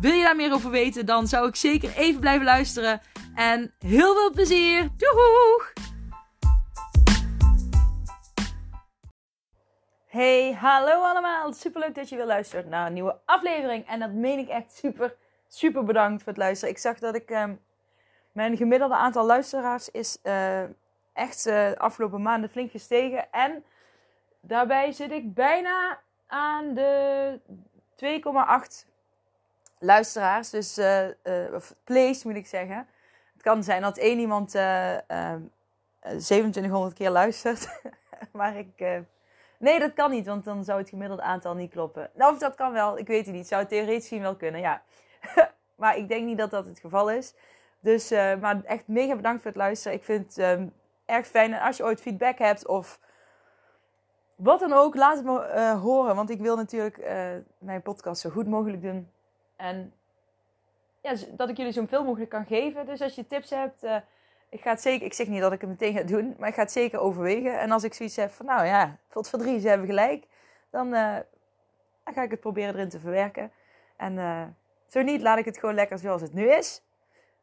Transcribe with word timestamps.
Wil 0.00 0.12
je 0.12 0.22
daar 0.22 0.36
meer 0.36 0.52
over 0.52 0.70
weten, 0.70 1.06
dan 1.06 1.26
zou 1.26 1.48
ik 1.48 1.56
zeker 1.56 1.96
even 1.96 2.20
blijven 2.20 2.44
luisteren. 2.44 3.00
En 3.34 3.74
heel 3.78 4.14
veel 4.14 4.30
plezier! 4.30 4.88
Doeg! 4.96 5.72
Hey, 10.06 10.52
hallo 10.52 11.02
allemaal! 11.02 11.52
Superleuk 11.52 11.94
dat 11.94 12.08
je 12.08 12.16
weer 12.16 12.26
luistert 12.26 12.68
naar 12.68 12.86
een 12.86 12.92
nieuwe 12.92 13.18
aflevering. 13.24 13.86
En 13.86 13.98
dat 13.98 14.12
meen 14.12 14.38
ik 14.38 14.48
echt 14.48 14.72
super, 14.72 15.14
super 15.48 15.84
bedankt 15.84 16.22
voor 16.22 16.32
het 16.32 16.42
luisteren. 16.42 16.74
Ik 16.74 16.80
zag 16.80 16.98
dat 16.98 17.14
ik... 17.14 17.30
Um, 17.30 17.60
mijn 18.32 18.56
gemiddelde 18.56 18.94
aantal 18.94 19.26
luisteraars 19.26 19.90
is 19.90 20.18
uh, 20.22 20.62
echt 21.12 21.46
uh, 21.46 21.72
afgelopen 21.72 22.22
maanden 22.22 22.50
flink 22.50 22.70
gestegen. 22.70 23.32
En 23.32 23.64
daarbij 24.40 24.92
zit 24.92 25.10
ik 25.10 25.34
bijna 25.34 26.00
aan 26.26 26.74
de 26.74 27.40
2,8 28.04 28.93
luisteraars. 29.84 30.50
Dus, 30.50 30.78
uh, 30.78 31.06
of 31.54 31.74
plays 31.84 32.24
moet 32.24 32.34
ik 32.34 32.46
zeggen. 32.46 32.86
Het 33.32 33.42
kan 33.42 33.64
zijn 33.64 33.82
dat 33.82 33.96
één 33.96 34.18
iemand 34.18 34.50
2700 34.50 36.94
keer 36.94 37.10
luistert. 37.10 37.80
maar 38.32 38.56
ik... 38.56 39.02
Nee, 39.58 39.78
dat 39.78 39.94
kan 39.94 40.10
niet, 40.10 40.26
want 40.26 40.44
dan 40.44 40.64
zou 40.64 40.78
het 40.78 40.88
gemiddelde 40.88 41.22
aantal 41.22 41.54
niet 41.54 41.70
kloppen. 41.70 42.10
Nou, 42.14 42.32
of 42.32 42.38
dat 42.38 42.54
kan 42.54 42.72
wel, 42.72 42.98
ik 42.98 43.06
weet 43.06 43.26
het 43.26 43.34
niet. 43.34 43.48
Zou 43.48 43.60
het 43.60 43.70
theoretisch 43.70 44.08
zien 44.08 44.20
wel 44.20 44.36
kunnen, 44.36 44.60
ja. 44.60 44.82
maar 45.76 45.96
ik 45.96 46.08
denk 46.08 46.24
niet 46.24 46.38
dat 46.38 46.50
dat 46.50 46.66
het 46.66 46.78
geval 46.78 47.10
is. 47.10 47.34
Dus, 47.80 48.10
maar 48.10 48.60
echt 48.64 48.86
mega 48.86 49.16
bedankt 49.16 49.42
voor 49.42 49.50
het 49.50 49.60
luisteren. 49.60 49.98
Ik 49.98 50.04
vind 50.04 50.36
het 50.36 50.58
um, 50.58 50.72
erg 51.04 51.26
fijn. 51.26 51.52
En 51.52 51.60
als 51.60 51.76
je 51.76 51.84
ooit 51.84 52.00
feedback 52.00 52.38
hebt 52.38 52.66
of 52.66 53.00
wat 54.34 54.60
dan 54.60 54.72
ook, 54.72 54.94
laat 54.94 55.16
het 55.16 55.24
me 55.24 55.76
horen. 55.82 56.16
Want 56.16 56.30
ik 56.30 56.40
wil 56.40 56.56
natuurlijk 56.56 56.98
mijn 57.58 57.82
podcast 57.82 58.20
zo 58.20 58.30
goed 58.30 58.46
mogelijk 58.46 58.82
doen. 58.82 59.08
En 59.64 59.92
ja, 61.00 61.14
dat 61.36 61.48
ik 61.48 61.56
jullie 61.56 61.72
zoveel 61.72 62.04
mogelijk 62.04 62.30
kan 62.30 62.46
geven. 62.46 62.86
Dus 62.86 63.00
als 63.00 63.14
je 63.14 63.26
tips 63.26 63.50
hebt, 63.50 63.84
ik 64.54 64.60
ga 64.60 64.70
het 64.70 64.80
zeker, 64.80 65.06
ik 65.06 65.12
zeg 65.12 65.26
niet 65.26 65.40
dat 65.40 65.52
ik 65.52 65.60
het 65.60 65.70
meteen 65.70 65.94
ga 65.94 66.02
doen, 66.02 66.34
maar 66.38 66.48
ik 66.48 66.54
ga 66.54 66.62
het 66.62 66.72
zeker 66.72 66.98
overwegen. 66.98 67.58
En 67.58 67.70
als 67.70 67.84
ik 67.84 67.94
zoiets 67.94 68.16
heb 68.16 68.30
van, 68.30 68.46
nou 68.46 68.66
ja, 68.66 68.98
tot 69.08 69.28
voor 69.28 69.38
drie, 69.38 69.60
ze 69.60 69.68
hebben 69.68 69.86
gelijk, 69.86 70.26
dan, 70.70 70.86
uh, 70.86 71.16
dan, 72.04 72.14
ga 72.14 72.22
ik 72.22 72.30
het 72.30 72.40
proberen 72.40 72.74
erin 72.74 72.88
te 72.88 73.00
verwerken. 73.00 73.52
En 73.96 74.16
uh, 74.16 74.42
zo 74.86 75.02
niet, 75.02 75.22
laat 75.22 75.38
ik 75.38 75.44
het 75.44 75.58
gewoon 75.58 75.74
lekker 75.74 75.98
zoals 75.98 76.22
het 76.22 76.34
nu 76.34 76.50
is. 76.50 76.82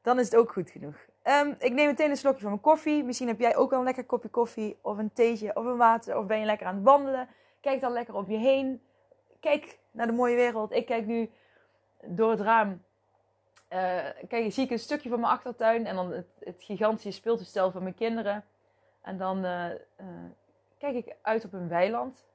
Dan 0.02 0.20
is 0.20 0.26
het 0.26 0.36
ook 0.36 0.52
goed 0.52 0.70
genoeg. 0.70 0.96
Um, 1.24 1.56
ik 1.60 1.72
neem 1.72 1.88
meteen 1.88 2.10
een 2.10 2.18
slokje 2.18 2.42
van 2.42 2.50
mijn 2.50 2.62
koffie. 2.62 3.04
Misschien 3.04 3.28
heb 3.28 3.40
jij 3.40 3.56
ook 3.56 3.70
wel 3.70 3.80
een 3.80 3.86
lekker 3.86 4.06
kopje 4.06 4.30
koffie, 4.30 4.78
of 4.82 4.98
een 4.98 5.14
theetje, 5.14 5.56
of 5.56 5.66
een 5.66 5.78
water, 5.78 6.18
of 6.18 6.26
ben 6.26 6.40
je 6.40 6.46
lekker 6.46 6.68
aan 6.68 6.76
het 6.76 6.84
wandelen. 6.84 7.28
Kijk 7.62 7.82
dan 7.82 7.92
lekker 7.92 8.16
op 8.16 8.30
je 8.30 8.38
heen. 8.38 8.82
Kijk 9.40 9.78
naar 9.92 10.08
de 10.08 10.14
mooie 10.14 10.36
wereld. 10.36 10.72
Ik 10.72 10.86
kijk 10.86 11.06
nu 11.06 11.30
door 12.06 12.32
het 12.32 12.40
raam 12.40 12.82
uh, 13.74 13.78
kijk, 14.28 14.54
zie 14.54 14.64
ik 14.64 14.72
een 14.72 14.80
stukje 14.80 15.10
van 15.10 15.20
mijn 15.20 15.32
achtertuin 15.32 15.86
en 15.86 15.96
dan 15.96 16.12
het, 16.12 16.28
het 16.40 16.64
gigantische 16.64 17.12
speeltoestel 17.12 17.72
van 17.72 17.84
mijn 17.84 17.96
kinderen. 17.96 18.46
En 19.02 19.18
dan 19.18 19.46
uh, 19.46 19.70
uh, 19.70 20.08
kijk 20.78 20.96
ik 20.96 21.16
uit 21.22 21.46
op 21.46 21.54
een 21.54 21.68
weiland. 21.68 22.26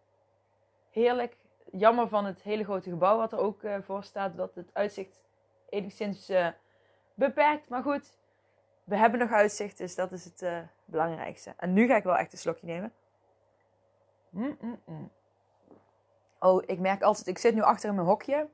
Heerlijk. 0.90 1.36
Jammer 1.72 2.08
van 2.08 2.24
het 2.24 2.42
hele 2.42 2.64
grote 2.64 2.90
gebouw 2.90 3.16
wat 3.16 3.32
er 3.32 3.38
ook 3.38 3.60
voor 3.82 4.04
staat, 4.04 4.36
dat 4.36 4.54
het 4.54 4.70
uitzicht 4.72 5.20
enigszins 5.68 6.32
beperkt. 7.14 7.68
Maar 7.68 7.82
goed, 7.82 8.16
we 8.84 8.96
hebben 8.96 9.20
nog 9.20 9.30
uitzicht, 9.30 9.78
dus 9.78 9.94
dat 9.94 10.12
is 10.12 10.24
het 10.24 10.46
belangrijkste. 10.84 11.54
En 11.56 11.72
nu 11.72 11.86
ga 11.86 11.96
ik 11.96 12.04
wel 12.04 12.16
echt 12.16 12.32
een 12.32 12.38
slokje 12.38 12.66
nemen. 12.66 12.92
Mm 14.28 14.56
-mm 14.60 14.80
-mm. 14.84 15.10
Oh, 16.38 16.62
ik 16.66 16.78
merk 16.78 17.02
altijd, 17.02 17.26
ik 17.26 17.38
zit 17.38 17.54
nu 17.54 17.62
achter 17.62 17.88
in 17.88 17.94
mijn 17.94 18.06
hokje 18.06 18.48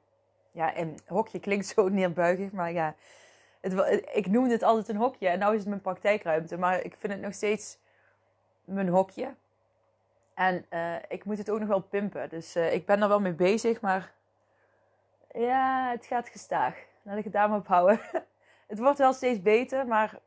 ja, 0.52 0.74
en 0.74 0.96
hokje 1.06 1.40
klinkt 1.40 1.66
zo 1.66 1.88
neerbuigig, 1.88 2.52
maar 2.52 2.72
ja, 2.72 2.94
het, 3.62 4.02
ik 4.12 4.26
noemde 4.26 4.52
het 4.52 4.62
altijd 4.62 4.88
een 4.88 4.96
hokje 4.96 5.28
en 5.28 5.38
nu 5.38 5.46
is 5.46 5.58
het 5.58 5.68
mijn 5.68 5.80
praktijkruimte. 5.80 6.58
Maar 6.58 6.82
ik 6.84 6.94
vind 6.98 7.12
het 7.12 7.22
nog 7.22 7.34
steeds 7.34 7.78
mijn 8.64 8.88
hokje. 8.88 9.34
En 10.34 10.66
uh, 10.70 10.94
ik 11.08 11.24
moet 11.24 11.38
het 11.38 11.50
ook 11.50 11.58
nog 11.58 11.68
wel 11.68 11.80
pimpen. 11.80 12.28
Dus 12.28 12.56
uh, 12.56 12.72
ik 12.72 12.86
ben 12.86 13.02
er 13.02 13.08
wel 13.08 13.20
mee 13.20 13.32
bezig, 13.32 13.80
maar 13.80 14.12
ja, 15.32 15.90
het 15.90 16.06
gaat 16.06 16.28
gestaag. 16.28 16.74
Laat 17.02 17.18
ik 17.18 17.24
het 17.24 17.32
daar 17.32 17.48
maar 17.48 17.58
op 17.58 17.66
houden. 17.66 18.00
het 18.72 18.78
wordt 18.78 18.98
wel 18.98 19.12
steeds 19.12 19.42
beter, 19.42 19.86
maar 19.86 20.18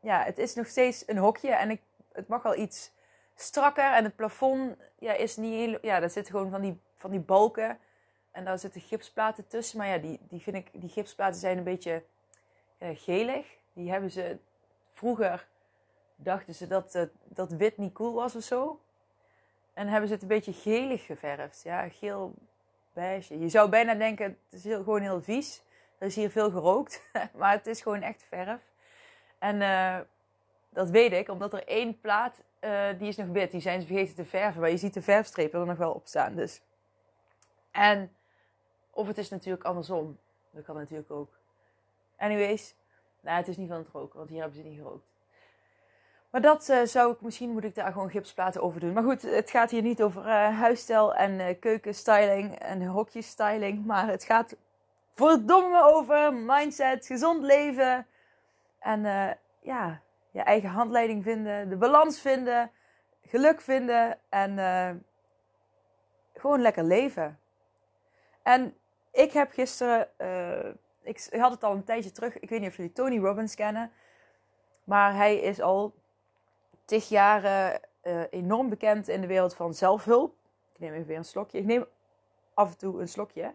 ja, 0.00 0.22
het 0.22 0.38
is 0.38 0.54
nog 0.54 0.66
steeds 0.66 1.02
een 1.06 1.18
hokje. 1.18 1.54
En 1.54 1.70
ik, 1.70 1.80
het 2.12 2.28
mag 2.28 2.42
wel 2.42 2.56
iets 2.56 2.92
strakker. 3.34 3.92
En 3.92 4.04
het 4.04 4.16
plafond 4.16 4.76
ja, 4.98 5.12
is 5.12 5.36
niet 5.36 5.54
heel... 5.54 5.78
Ja, 5.82 6.00
daar 6.00 6.10
zitten 6.10 6.34
gewoon 6.34 6.50
van 6.50 6.60
die, 6.60 6.80
van 6.96 7.10
die 7.10 7.20
balken 7.20 7.78
en 8.34 8.44
daar 8.44 8.58
zitten 8.58 8.80
gipsplaten 8.80 9.46
tussen. 9.46 9.78
Maar 9.78 9.88
ja, 9.88 9.98
die, 9.98 10.20
die, 10.28 10.40
vind 10.40 10.56
ik, 10.56 10.70
die 10.72 10.88
gipsplaten 10.88 11.40
zijn 11.40 11.58
een 11.58 11.64
beetje 11.64 12.02
uh, 12.78 12.88
gelig. 12.94 13.46
Die 13.72 13.90
hebben 13.90 14.10
ze 14.10 14.38
vroeger 14.90 15.46
dachten 16.16 16.54
ze 16.54 16.66
dat, 16.66 16.94
uh, 16.94 17.02
dat 17.24 17.50
wit 17.50 17.76
niet 17.76 17.92
cool 17.92 18.12
was 18.12 18.36
of 18.36 18.42
zo. 18.42 18.80
En 19.74 19.88
hebben 19.88 20.08
ze 20.08 20.14
het 20.14 20.22
een 20.22 20.28
beetje 20.28 20.52
gelig 20.52 21.06
geverfd. 21.06 21.62
Ja, 21.62 21.88
geel 21.88 22.34
beige. 22.92 23.38
Je 23.38 23.48
zou 23.48 23.68
bijna 23.68 23.94
denken, 23.94 24.24
het 24.24 24.58
is 24.58 24.64
heel, 24.64 24.82
gewoon 24.82 25.00
heel 25.02 25.22
vies. 25.22 25.62
Er 25.98 26.06
is 26.06 26.16
hier 26.16 26.30
veel 26.30 26.50
gerookt. 26.50 27.02
maar 27.38 27.52
het 27.52 27.66
is 27.66 27.82
gewoon 27.82 28.02
echt 28.02 28.24
verf. 28.28 28.60
En 29.38 29.60
uh, 29.60 29.98
dat 30.68 30.90
weet 30.90 31.12
ik, 31.12 31.28
omdat 31.28 31.52
er 31.52 31.66
één 31.66 32.00
plaat, 32.00 32.40
die 32.98 33.08
is 33.08 33.16
nog 33.16 33.26
wit. 33.26 33.50
Die 33.50 33.60
zijn 33.60 33.80
ze 33.80 33.86
vergeten 33.86 34.14
te 34.14 34.24
verven. 34.24 34.60
Maar 34.60 34.70
je 34.70 34.76
ziet 34.76 34.94
de 34.94 35.02
verfstrepen 35.02 35.60
er 35.60 35.66
nog 35.66 35.76
wel 35.76 35.92
op 35.92 36.06
staan. 36.06 36.34
Dus. 36.34 36.62
En 37.70 38.13
of 38.94 39.06
het 39.06 39.18
is 39.18 39.28
natuurlijk 39.28 39.64
andersom. 39.64 40.18
Dat 40.50 40.64
kan 40.64 40.74
natuurlijk 40.76 41.10
ook. 41.10 41.38
Anyways, 42.16 42.74
nou, 43.20 43.36
het 43.36 43.48
is 43.48 43.56
niet 43.56 43.68
van 43.68 43.78
het 43.78 43.88
roken, 43.88 44.18
want 44.18 44.30
hier 44.30 44.40
hebben 44.40 44.58
ze 44.58 44.68
niet 44.68 44.78
gerookt. 44.78 45.06
Maar 46.30 46.42
dat 46.42 46.68
uh, 46.68 46.82
zou 46.82 47.12
ik, 47.12 47.20
misschien 47.20 47.50
moet 47.50 47.64
ik 47.64 47.74
daar 47.74 47.92
gewoon 47.92 48.10
gipsplaten 48.10 48.62
over 48.62 48.80
doen. 48.80 48.92
Maar 48.92 49.02
goed, 49.02 49.22
het 49.22 49.50
gaat 49.50 49.70
hier 49.70 49.82
niet 49.82 50.02
over 50.02 50.22
uh, 50.22 50.58
huisstijl 50.58 51.14
en 51.14 51.32
uh, 51.32 51.46
keukenstyling 51.60 52.58
en 52.58 52.86
hokjesstyling. 52.86 53.86
Maar 53.86 54.08
het 54.08 54.24
gaat 54.24 54.56
verdomme 55.12 55.82
over 55.82 56.34
mindset, 56.34 57.06
gezond 57.06 57.42
leven. 57.42 58.06
En 58.78 59.02
ja, 59.60 60.00
je 60.30 60.40
eigen 60.40 60.68
handleiding 60.68 61.22
vinden, 61.22 61.68
de 61.68 61.76
balans 61.76 62.20
vinden, 62.20 62.70
geluk 63.22 63.60
vinden 63.60 64.18
en 64.28 64.58
gewoon 66.34 66.60
lekker 66.60 66.84
leven. 66.84 67.38
En 68.42 68.76
ik 69.14 69.32
heb 69.32 69.50
gisteren, 69.50 70.08
uh, 70.18 70.74
ik, 71.02 71.28
had 71.30 71.50
het 71.50 71.64
al 71.64 71.72
een 71.72 71.84
tijdje 71.84 72.10
terug, 72.10 72.38
ik 72.38 72.48
weet 72.48 72.60
niet 72.60 72.68
of 72.68 72.76
jullie 72.76 72.92
Tony 72.92 73.18
Robbins 73.18 73.54
kennen, 73.54 73.92
maar 74.84 75.14
hij 75.14 75.36
is 75.36 75.60
al 75.60 75.94
tig 76.84 77.08
jaren 77.08 77.80
uh, 78.02 78.22
enorm 78.30 78.68
bekend 78.68 79.08
in 79.08 79.20
de 79.20 79.26
wereld 79.26 79.54
van 79.54 79.74
zelfhulp. 79.74 80.34
Ik 80.72 80.80
neem 80.80 80.92
even 80.92 81.06
weer 81.06 81.16
een 81.16 81.24
slokje. 81.24 81.58
Ik 81.58 81.64
neem 81.64 81.86
af 82.54 82.70
en 82.70 82.78
toe 82.78 83.00
een 83.00 83.08
slokje. 83.08 83.54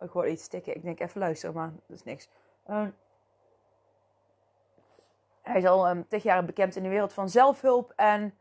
Ik 0.00 0.10
hoor 0.10 0.28
iets 0.28 0.44
stikken. 0.44 0.74
Ik 0.74 0.82
denk 0.82 1.00
even 1.00 1.20
luisteren, 1.20 1.54
maar 1.54 1.72
dat 1.86 1.96
is 1.96 2.04
niks. 2.04 2.28
Uh, 2.68 2.86
hij 5.42 5.60
is 5.60 5.66
al 5.66 5.90
um, 5.90 6.08
tig 6.08 6.22
jaar 6.22 6.44
bekend 6.44 6.76
in 6.76 6.82
de 6.82 6.88
wereld 6.88 7.12
van 7.12 7.28
zelfhulp 7.28 7.92
en 7.96 8.34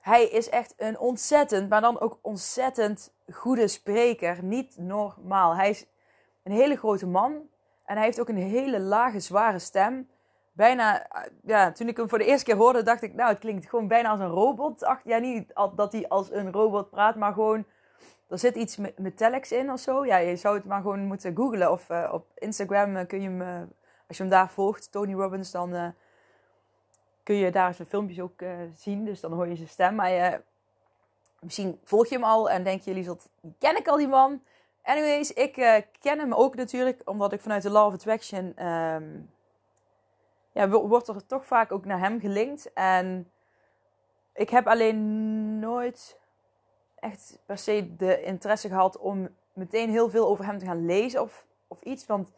hij 0.00 0.24
is 0.24 0.48
echt 0.48 0.74
een 0.76 0.98
ontzettend, 0.98 1.68
maar 1.68 1.80
dan 1.80 2.00
ook 2.00 2.18
ontzettend 2.22 3.14
goede 3.32 3.68
spreker. 3.68 4.44
Niet 4.44 4.76
normaal. 4.78 5.56
Hij 5.56 5.70
is 5.70 5.86
een 6.42 6.52
hele 6.52 6.76
grote 6.76 7.06
man. 7.06 7.48
En 7.84 7.96
hij 7.96 8.04
heeft 8.04 8.20
ook 8.20 8.28
een 8.28 8.36
hele 8.36 8.80
lage, 8.80 9.20
zware 9.20 9.58
stem. 9.58 10.08
Bijna, 10.52 11.06
ja, 11.42 11.72
toen 11.72 11.88
ik 11.88 11.96
hem 11.96 12.08
voor 12.08 12.18
de 12.18 12.24
eerste 12.24 12.44
keer 12.44 12.56
hoorde, 12.56 12.82
dacht 12.82 13.02
ik, 13.02 13.14
nou, 13.14 13.28
het 13.28 13.38
klinkt 13.38 13.68
gewoon 13.68 13.88
bijna 13.88 14.10
als 14.10 14.20
een 14.20 14.28
robot. 14.28 14.84
Ach, 14.84 15.00
ja, 15.04 15.18
niet 15.18 15.52
dat 15.76 15.92
hij 15.92 16.08
als 16.08 16.32
een 16.32 16.52
robot 16.52 16.90
praat, 16.90 17.16
maar 17.16 17.32
gewoon, 17.32 17.64
er 18.28 18.38
zit 18.38 18.56
iets 18.56 18.78
metallics 18.96 19.52
in 19.52 19.72
of 19.72 19.80
zo. 19.80 20.04
Ja, 20.04 20.16
je 20.16 20.36
zou 20.36 20.56
het 20.56 20.64
maar 20.64 20.80
gewoon 20.80 21.06
moeten 21.06 21.36
googlen. 21.36 21.70
Of 21.70 21.90
uh, 21.90 22.10
op 22.12 22.26
Instagram 22.34 22.96
uh, 22.96 23.06
kun 23.06 23.22
je 23.22 23.28
hem, 23.28 23.68
als 24.08 24.16
je 24.16 24.22
hem 24.22 24.32
daar 24.32 24.50
volgt, 24.50 24.92
Tony 24.92 25.14
Robbins, 25.14 25.50
dan 25.50 25.94
kun 27.22 27.34
je 27.34 27.50
daar 27.50 27.74
zijn 27.74 27.88
filmpjes 27.88 28.20
ook 28.20 28.42
zien. 28.74 29.04
Dus 29.04 29.20
dan 29.20 29.32
hoor 29.32 29.48
je 29.48 29.56
zijn 29.56 29.68
stem. 29.68 29.94
Maar 29.94 30.42
misschien 31.40 31.80
volg 31.84 32.06
je 32.06 32.14
hem 32.14 32.24
al 32.24 32.50
en 32.50 32.64
denk 32.64 32.82
je, 32.82 32.92
Liesel, 32.92 33.18
ken 33.58 33.76
ik 33.76 33.88
al 33.88 33.96
die 33.96 34.08
man? 34.08 34.42
Anyways, 34.82 35.32
ik 35.32 35.56
uh, 35.56 35.76
ken 36.00 36.18
hem 36.18 36.34
ook 36.34 36.56
natuurlijk, 36.56 37.02
omdat 37.04 37.32
ik 37.32 37.40
vanuit 37.40 37.62
de 37.62 37.70
Law 37.70 37.86
of 37.86 37.92
Attraction... 37.92 38.66
Um, 38.66 39.34
ja, 40.56 40.68
wordt 40.68 41.08
er 41.08 41.26
toch 41.26 41.46
vaak 41.46 41.72
ook 41.72 41.84
naar 41.84 41.98
hem 41.98 42.20
gelinkt. 42.20 42.72
En 42.72 43.30
ik 44.34 44.50
heb 44.50 44.66
alleen 44.66 45.58
nooit 45.58 46.18
echt 46.94 47.38
per 47.46 47.58
se 47.58 47.96
de 47.96 48.22
interesse 48.22 48.68
gehad 48.68 48.98
om 48.98 49.28
meteen 49.52 49.90
heel 49.90 50.10
veel 50.10 50.26
over 50.26 50.44
hem 50.44 50.58
te 50.58 50.64
gaan 50.64 50.86
lezen 50.86 51.22
of, 51.22 51.46
of 51.68 51.82
iets. 51.82 52.06
Want 52.06 52.30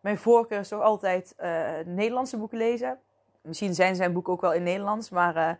mijn 0.00 0.18
voorkeur 0.18 0.58
is 0.58 0.68
toch 0.68 0.82
altijd 0.82 1.34
uh, 1.38 1.70
Nederlandse 1.84 2.36
boeken 2.36 2.58
lezen. 2.58 3.00
Misschien 3.40 3.74
zijn 3.74 3.96
zijn 3.96 4.12
boeken 4.12 4.32
ook 4.32 4.40
wel 4.40 4.52
in 4.52 4.62
Nederlands, 4.62 5.10
maar 5.10 5.36
uh, 5.36 5.50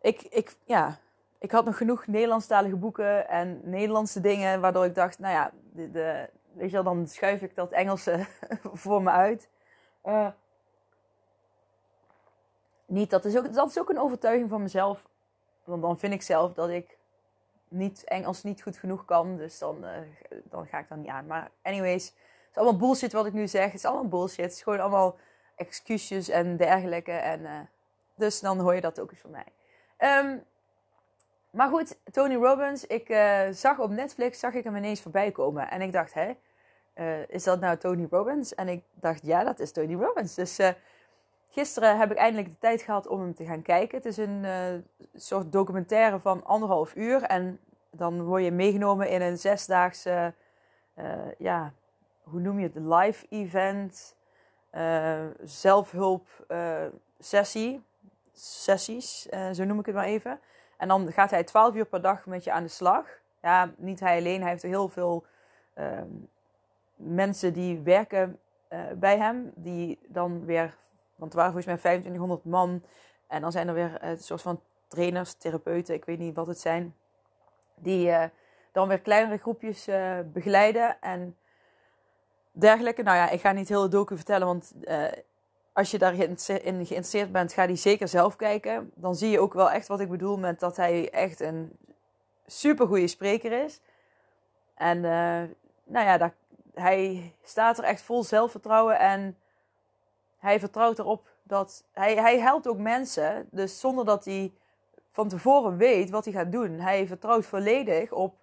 ik, 0.00 0.22
ik, 0.22 0.56
ja, 0.64 0.98
ik 1.40 1.50
had 1.50 1.64
nog 1.64 1.76
genoeg 1.76 2.06
Nederlandstalige 2.06 2.76
boeken 2.76 3.28
en 3.28 3.60
Nederlandse 3.64 4.20
dingen, 4.20 4.60
waardoor 4.60 4.84
ik 4.84 4.94
dacht, 4.94 5.18
nou 5.18 5.34
ja, 5.34 5.52
de, 5.72 6.28
weet 6.52 6.70
je 6.70 6.74
wel, 6.82 6.82
dan 6.82 7.08
schuif 7.08 7.42
ik 7.42 7.54
dat 7.54 7.70
Engelse 7.70 8.26
voor 8.82 9.02
me 9.02 9.10
uit. 9.10 9.48
Uh, 10.04 10.28
niet, 12.86 13.10
dat 13.10 13.24
is, 13.24 13.36
ook, 13.36 13.54
dat 13.54 13.68
is 13.68 13.78
ook 13.78 13.90
een 13.90 13.98
overtuiging 13.98 14.50
van 14.50 14.62
mezelf. 14.62 15.08
Want 15.64 15.82
dan 15.82 15.98
vind 15.98 16.12
ik 16.12 16.22
zelf 16.22 16.52
dat 16.52 16.68
ik 16.68 16.98
niet 17.68 18.04
Engels 18.04 18.42
niet 18.42 18.62
goed 18.62 18.76
genoeg 18.76 19.04
kan. 19.04 19.36
Dus 19.36 19.58
dan, 19.58 19.84
uh, 19.84 19.90
dan 20.44 20.66
ga 20.66 20.78
ik 20.78 20.88
dan 20.88 21.00
niet 21.00 21.10
aan. 21.10 21.26
Maar 21.26 21.50
anyways, 21.62 22.06
het 22.06 22.50
is 22.50 22.56
allemaal 22.56 22.78
bullshit 22.78 23.12
wat 23.12 23.26
ik 23.26 23.32
nu 23.32 23.48
zeg. 23.48 23.64
Het 23.64 23.74
is 23.74 23.84
allemaal 23.84 24.08
bullshit. 24.08 24.44
Het 24.44 24.52
is 24.52 24.62
gewoon 24.62 24.80
allemaal 24.80 25.18
excuses 25.56 26.28
en 26.28 26.56
dergelijke. 26.56 27.12
En, 27.12 27.40
uh, 27.40 27.60
dus 28.14 28.40
dan 28.40 28.60
hoor 28.60 28.74
je 28.74 28.80
dat 28.80 29.00
ook 29.00 29.10
eens 29.10 29.20
van 29.20 29.30
mij. 29.30 29.46
Um, 30.18 30.44
maar 31.50 31.68
goed, 31.68 31.98
Tony 32.12 32.34
Robbins. 32.34 32.86
Ik 32.86 33.08
uh, 33.08 33.40
zag 33.50 33.78
op 33.78 33.90
Netflix, 33.90 34.38
zag 34.38 34.54
ik 34.54 34.64
hem 34.64 34.76
ineens 34.76 35.02
voorbij 35.02 35.30
komen. 35.30 35.70
En 35.70 35.80
ik 35.80 35.92
dacht, 35.92 36.14
hé, 36.14 36.36
is 37.28 37.44
dat 37.44 37.60
nou 37.60 37.76
Tony 37.76 38.06
Robbins? 38.10 38.54
En 38.54 38.68
ik 38.68 38.84
dacht, 38.94 39.26
ja, 39.26 39.44
dat 39.44 39.60
is 39.60 39.72
Tony 39.72 39.94
Robbins. 39.94 40.34
Dus 40.34 40.58
Gisteren 41.52 41.98
heb 41.98 42.10
ik 42.10 42.16
eindelijk 42.16 42.48
de 42.48 42.58
tijd 42.58 42.82
gehad 42.82 43.06
om 43.06 43.20
hem 43.20 43.34
te 43.34 43.44
gaan 43.44 43.62
kijken. 43.62 43.96
Het 43.96 44.06
is 44.06 44.16
een 44.16 44.46
soort 45.14 45.52
documentaire 45.52 46.20
van 46.20 46.44
anderhalf 46.44 46.94
uur. 46.94 47.22
En 47.22 47.60
dan 47.90 48.22
word 48.22 48.44
je 48.44 48.50
meegenomen 48.50 49.08
in 49.08 49.22
een 49.22 49.38
zesdaagse, 49.38 50.34
ja, 51.38 51.72
hoe 52.22 52.40
noem 52.40 52.58
je 52.58 52.66
het? 52.66 52.74
Live 52.74 53.26
event, 53.28 54.16
zelfhulp 55.42 56.28
sessie. 57.18 57.82
Sessies, 58.32 59.28
zo 59.52 59.64
noem 59.64 59.78
ik 59.78 59.86
het 59.86 59.94
maar 59.94 60.04
even. 60.04 60.40
En 60.80 60.88
dan 60.88 61.12
gaat 61.12 61.30
hij 61.30 61.44
twaalf 61.44 61.74
uur 61.74 61.86
per 61.86 62.00
dag 62.00 62.26
met 62.26 62.44
je 62.44 62.52
aan 62.52 62.62
de 62.62 62.68
slag. 62.68 63.06
Ja, 63.42 63.70
niet 63.76 64.00
hij 64.00 64.18
alleen. 64.18 64.40
Hij 64.40 64.50
heeft 64.50 64.62
heel 64.62 64.88
veel 64.88 65.24
ehm, 65.74 66.08
mensen 66.96 67.52
die 67.52 67.80
werken 67.80 68.38
bij 68.98 69.18
hem. 69.18 69.52
Die 69.54 69.98
dan 70.08 70.44
weer 70.44 70.74
want 71.20 71.32
er 71.32 71.38
waren 71.38 71.52
volgens 71.52 71.66
mij 71.66 71.76
2500 71.76 72.44
man. 72.44 72.82
En 73.26 73.40
dan 73.40 73.52
zijn 73.52 73.68
er 73.68 73.74
weer 73.74 73.98
een 74.00 74.18
soort 74.18 74.42
van 74.42 74.60
trainers, 74.88 75.32
therapeuten, 75.34 75.94
ik 75.94 76.04
weet 76.04 76.18
niet 76.18 76.34
wat 76.34 76.46
het 76.46 76.60
zijn. 76.60 76.94
Die 77.74 78.08
uh, 78.08 78.24
dan 78.72 78.88
weer 78.88 79.00
kleinere 79.00 79.36
groepjes 79.36 79.88
begeleiden 80.32 81.00
en 81.00 81.36
dergelijke. 82.52 83.02
Nou 83.02 83.16
ja, 83.16 83.30
ik 83.30 83.40
ga 83.40 83.52
niet 83.52 83.68
heel 83.68 83.82
de 83.82 83.88
docu 83.88 84.16
vertellen, 84.16 84.46
want 84.46 84.72
als 85.80 85.90
je 85.90 85.98
daarin 85.98 86.38
geïnteresseerd 86.38 87.32
bent, 87.32 87.52
ga 87.52 87.66
die 87.66 87.76
zeker 87.76 88.08
zelf 88.08 88.36
kijken. 88.36 88.90
Dan 88.94 89.14
zie 89.14 89.30
je 89.30 89.40
ook 89.40 89.54
wel 89.54 89.70
echt 89.70 89.88
wat 89.88 90.00
ik 90.00 90.10
bedoel 90.10 90.38
met 90.38 90.60
dat 90.60 90.76
hij 90.76 91.10
echt 91.10 91.40
een 91.40 91.76
super 92.46 92.86
goede 92.86 93.06
spreker 93.06 93.64
is. 93.64 93.80
En 94.74 95.00
nou 95.84 96.06
ja, 96.06 96.32
hij 96.74 97.32
staat 97.42 97.78
er 97.78 97.84
echt 97.84 98.02
vol 98.02 98.24
zelfvertrouwen 98.24 98.98
en 98.98 99.36
hij 100.38 100.60
vertrouwt 100.60 100.98
erop 100.98 101.28
dat. 101.42 101.84
Hij, 101.92 102.14
hij 102.14 102.38
helpt 102.38 102.66
ook 102.66 102.78
mensen, 102.78 103.48
dus 103.50 103.80
zonder 103.80 104.04
dat 104.04 104.24
hij 104.24 104.52
van 105.10 105.28
tevoren 105.28 105.76
weet 105.76 106.10
wat 106.10 106.24
hij 106.24 106.34
gaat 106.34 106.52
doen. 106.52 106.80
Hij 106.80 107.06
vertrouwt 107.06 107.46
volledig 107.46 108.12
op 108.12 108.34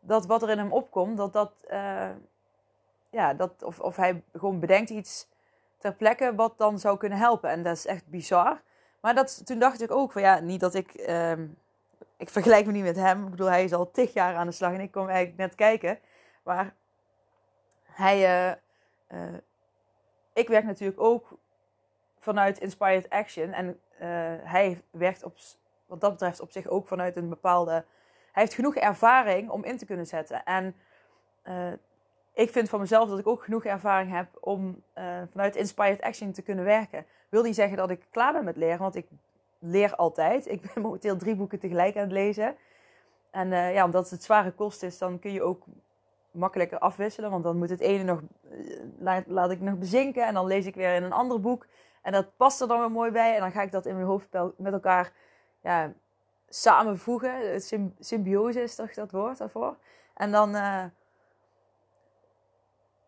dat 0.00 0.26
wat 0.26 0.42
er 0.42 0.50
in 0.50 0.58
hem 0.58 0.72
opkomt, 0.72 1.16
dat 1.16 1.32
dat. 1.32 1.52
Uh, 1.70 2.08
ja, 3.10 3.34
dat, 3.34 3.62
of, 3.62 3.80
of 3.80 3.96
hij 3.96 4.22
gewoon 4.32 4.60
bedenkt 4.60 4.90
iets 4.90 5.30
ter 5.82 5.94
plekke 5.94 6.34
wat 6.34 6.58
dan 6.58 6.78
zou 6.78 6.98
kunnen 6.98 7.18
helpen. 7.18 7.50
En 7.50 7.62
dat 7.62 7.76
is 7.76 7.86
echt 7.86 8.06
bizar. 8.06 8.62
Maar 9.00 9.14
dat, 9.14 9.46
toen 9.46 9.58
dacht 9.58 9.82
ik 9.82 9.90
ook 9.90 10.12
van 10.12 10.22
ja, 10.22 10.40
niet 10.40 10.60
dat 10.60 10.74
ik. 10.74 11.08
Uh, 11.08 11.32
ik 12.16 12.30
vergelijk 12.30 12.66
me 12.66 12.72
niet 12.72 12.82
met 12.82 12.96
hem. 12.96 13.24
Ik 13.24 13.30
bedoel, 13.30 13.46
hij 13.50 13.64
is 13.64 13.72
al 13.72 13.90
tig 13.90 14.12
jaar 14.12 14.34
aan 14.34 14.46
de 14.46 14.52
slag 14.52 14.72
en 14.72 14.80
ik 14.80 14.90
kom 14.90 15.08
eigenlijk 15.08 15.36
net 15.36 15.54
kijken. 15.54 15.98
Maar 16.42 16.74
hij. 17.84 18.56
Uh, 19.08 19.34
ik 20.32 20.48
werk 20.48 20.64
natuurlijk 20.64 21.00
ook 21.00 21.38
vanuit 22.18 22.58
Inspired 22.58 23.10
Action. 23.10 23.52
En 23.52 23.66
uh, 23.66 24.08
hij 24.50 24.82
werkt 24.90 25.22
op, 25.22 25.36
wat 25.86 26.00
dat 26.00 26.10
betreft 26.10 26.40
op 26.40 26.50
zich 26.50 26.66
ook 26.66 26.86
vanuit 26.86 27.16
een 27.16 27.28
bepaalde. 27.28 27.84
Hij 28.32 28.42
heeft 28.42 28.54
genoeg 28.54 28.74
ervaring 28.74 29.50
om 29.50 29.64
in 29.64 29.76
te 29.76 29.86
kunnen 29.86 30.06
zetten. 30.06 30.44
En 30.44 30.76
ik 32.34 32.50
vind 32.50 32.68
van 32.68 32.80
mezelf 32.80 33.08
dat 33.08 33.18
ik 33.18 33.26
ook 33.26 33.44
genoeg 33.44 33.64
ervaring 33.64 34.10
heb 34.10 34.28
om 34.40 34.82
uh, 34.98 35.04
vanuit 35.30 35.56
Inspired 35.56 36.02
Action 36.02 36.32
te 36.32 36.42
kunnen 36.42 36.64
werken. 36.64 37.06
Wil 37.28 37.42
niet 37.42 37.54
zeggen 37.54 37.76
dat 37.76 37.90
ik 37.90 38.06
klaar 38.10 38.32
ben 38.32 38.44
met 38.44 38.56
leren, 38.56 38.78
want 38.78 38.94
ik 38.94 39.06
leer 39.58 39.96
altijd. 39.96 40.48
Ik 40.48 40.60
ben 40.60 40.82
momenteel 40.82 41.16
drie 41.16 41.34
boeken 41.34 41.58
tegelijk 41.58 41.96
aan 41.96 42.02
het 42.02 42.12
lezen. 42.12 42.56
En 43.30 43.48
ja, 43.48 43.84
omdat 43.84 44.10
het 44.10 44.22
zware 44.22 44.52
kost 44.52 44.82
is, 44.82 44.98
dan 44.98 45.18
kun 45.18 45.32
je 45.32 45.42
ook 45.42 45.64
makkelijker 46.32 46.78
afwisselen. 46.78 47.30
Want 47.30 47.44
dan 47.44 47.56
moet 47.56 47.70
het 47.70 47.80
ene 47.80 48.02
nog, 48.02 48.20
eh, 48.50 48.58
laat, 48.98 49.26
laat 49.26 49.50
ik 49.50 49.60
nog 49.60 49.78
bezinken. 49.78 50.26
En 50.26 50.34
dan 50.34 50.46
lees 50.46 50.66
ik 50.66 50.74
weer 50.74 50.94
in 50.94 51.02
een 51.02 51.12
ander 51.12 51.40
boek. 51.40 51.66
En 52.02 52.12
dat 52.12 52.36
past 52.36 52.60
er 52.60 52.68
dan 52.68 52.80
weer 52.80 52.90
mooi 52.90 53.10
bij. 53.10 53.34
En 53.34 53.40
dan 53.40 53.52
ga 53.52 53.62
ik 53.62 53.72
dat 53.72 53.86
in 53.86 53.94
mijn 53.94 54.06
hoofd 54.06 54.28
met 54.56 54.72
elkaar 54.72 55.12
ja, 55.60 55.92
samenvoegen. 56.48 57.62
Symbiose 57.98 58.62
is 58.62 58.74
toch 58.74 58.94
dat 58.94 59.10
woord 59.10 59.38
daarvoor. 59.38 59.76
En 60.14 60.30
dan, 60.32 60.54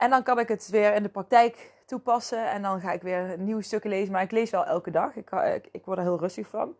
en 0.04 0.10
dan 0.10 0.22
kan 0.22 0.38
ik 0.38 0.48
het 0.48 0.68
weer 0.68 0.94
in 0.94 1.02
de 1.02 1.08
praktijk 1.08 1.72
toepassen. 1.86 2.50
En 2.50 2.62
dan 2.62 2.80
ga 2.80 2.92
ik 2.92 3.02
weer 3.02 3.38
nieuwe 3.38 3.62
stukken 3.62 3.90
lezen. 3.90 4.12
Maar 4.12 4.22
ik 4.22 4.30
lees 4.30 4.50
wel 4.50 4.66
elke 4.66 4.90
dag. 4.90 5.16
Ik, 5.16 5.30
ik, 5.30 5.68
ik 5.72 5.84
word 5.84 5.98
er 5.98 6.04
heel 6.04 6.18
rustig 6.18 6.48
van. 6.48 6.76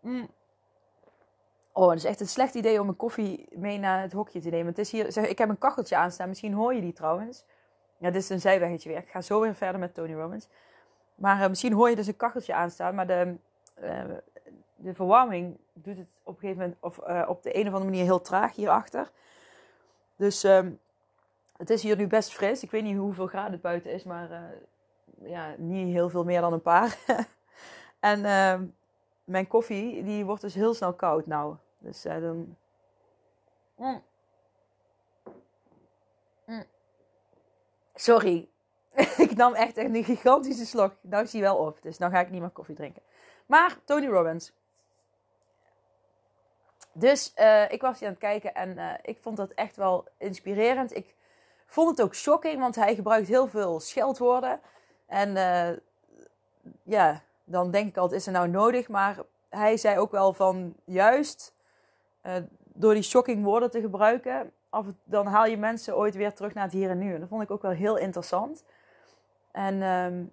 Mm. 0.00 0.28
Oh, 1.72 1.88
het 1.88 1.98
is 1.98 2.04
echt 2.04 2.20
een 2.20 2.28
slecht 2.28 2.54
idee 2.54 2.80
om 2.80 2.88
een 2.88 2.96
koffie 2.96 3.48
mee 3.50 3.78
naar 3.78 4.02
het 4.02 4.12
hokje 4.12 4.40
te 4.40 4.48
nemen. 4.48 4.66
Het 4.66 4.78
is 4.78 4.90
hier, 4.90 5.12
zeg, 5.12 5.26
ik 5.26 5.38
heb 5.38 5.48
een 5.48 5.58
kacheltje 5.58 5.96
aanstaan. 5.96 6.28
Misschien 6.28 6.52
hoor 6.52 6.74
je 6.74 6.80
die 6.80 6.92
trouwens. 6.92 7.44
Ja, 7.96 8.10
dit 8.10 8.22
is 8.22 8.28
een 8.28 8.40
zijweggetje 8.40 8.88
weer. 8.88 8.98
Ik 8.98 9.10
ga 9.10 9.20
zo 9.20 9.40
weer 9.40 9.54
verder 9.54 9.80
met 9.80 9.94
Tony 9.94 10.14
Robbins. 10.14 10.48
Maar 11.14 11.40
uh, 11.40 11.48
misschien 11.48 11.72
hoor 11.72 11.90
je 11.90 11.96
dus 11.96 12.06
een 12.06 12.16
kacheltje 12.16 12.54
aanstaan. 12.54 12.94
Maar 12.94 13.06
de, 13.06 13.36
uh, 13.82 14.02
de 14.76 14.94
verwarming 14.94 15.56
doet 15.72 15.98
het 15.98 16.20
op 16.22 16.34
een 16.34 16.40
gegeven 16.40 16.62
moment... 16.62 16.78
of 16.80 17.08
uh, 17.08 17.28
op 17.28 17.42
de 17.42 17.56
een 17.56 17.66
of 17.66 17.72
andere 17.72 17.90
manier 17.90 18.04
heel 18.04 18.20
traag 18.20 18.54
hierachter. 18.54 19.10
Dus 20.16 20.44
um, 20.44 20.80
het 21.60 21.70
is 21.70 21.82
hier 21.82 21.96
nu 21.96 22.06
best 22.06 22.32
fris. 22.32 22.62
Ik 22.62 22.70
weet 22.70 22.82
niet 22.82 22.96
hoeveel 22.96 23.26
graden 23.26 23.52
het 23.52 23.60
buiten 23.60 23.92
is. 23.92 24.04
Maar 24.04 24.52
ja, 25.22 25.54
niet 25.58 25.92
heel 25.92 26.08
veel 26.08 26.24
meer 26.24 26.40
dan 26.40 26.52
een 26.52 26.62
paar. 26.62 26.98
en 28.00 28.24
ehm, 28.24 28.66
mijn 29.24 29.46
koffie, 29.46 30.04
die 30.04 30.24
wordt 30.24 30.42
dus 30.42 30.54
heel 30.54 30.74
snel 30.74 30.94
koud 30.94 31.26
nou. 31.26 31.56
Dus 31.78 32.06
uh, 32.06 32.20
dan... 32.20 32.56
Mm. 33.76 34.02
Mm. 36.46 36.64
Sorry. 37.94 38.48
ik 39.26 39.34
nam 39.36 39.54
echt 39.54 39.76
een 39.76 40.04
gigantische 40.04 40.66
slok. 40.66 40.94
Nou 41.00 41.24
is 41.24 41.32
hij 41.32 41.40
wel 41.40 41.56
op. 41.56 41.82
Dus 41.82 41.98
nou 41.98 42.12
ga 42.12 42.20
ik 42.20 42.30
niet 42.30 42.40
meer 42.40 42.50
koffie 42.50 42.74
drinken. 42.74 43.02
Maar 43.46 43.78
Tony 43.84 44.06
Robbins. 44.06 44.52
Dus 46.92 47.32
uh, 47.36 47.72
ik 47.72 47.80
was 47.80 47.98
hier 47.98 48.08
aan 48.08 48.14
het 48.14 48.22
kijken 48.22 48.54
en 48.54 49.00
ik 49.02 49.18
vond 49.20 49.36
dat 49.36 49.50
echt 49.50 49.76
wel 49.76 50.08
inspirerend. 50.18 50.96
Ik 50.96 51.14
vond 51.70 51.88
het 51.88 52.02
ook 52.02 52.14
shocking, 52.14 52.60
want 52.60 52.74
hij 52.74 52.94
gebruikt 52.94 53.28
heel 53.28 53.48
veel 53.48 53.80
scheldwoorden. 53.80 54.60
En 55.06 55.34
ja, 56.82 57.22
dan 57.44 57.70
denk 57.70 57.88
ik 57.88 57.96
altijd, 57.96 58.20
is 58.20 58.26
er 58.26 58.32
nou 58.32 58.48
nodig? 58.48 58.88
Maar 58.88 59.18
hij 59.48 59.76
zei 59.76 59.98
ook 59.98 60.10
wel 60.10 60.32
van, 60.32 60.74
juist 60.84 61.54
uh, 62.22 62.34
door 62.64 62.94
die 62.94 63.02
shocking 63.02 63.44
woorden 63.44 63.70
te 63.70 63.80
gebruiken, 63.80 64.52
af, 64.68 64.86
dan 65.04 65.26
haal 65.26 65.46
je 65.46 65.56
mensen 65.56 65.96
ooit 65.96 66.14
weer 66.14 66.34
terug 66.34 66.54
naar 66.54 66.64
het 66.64 66.72
hier 66.72 66.90
en 66.90 66.98
nu. 66.98 67.14
En 67.14 67.20
dat 67.20 67.28
vond 67.28 67.42
ik 67.42 67.50
ook 67.50 67.62
wel 67.62 67.70
heel 67.70 67.96
interessant. 67.96 68.64
En 69.50 69.82
um, 69.82 70.32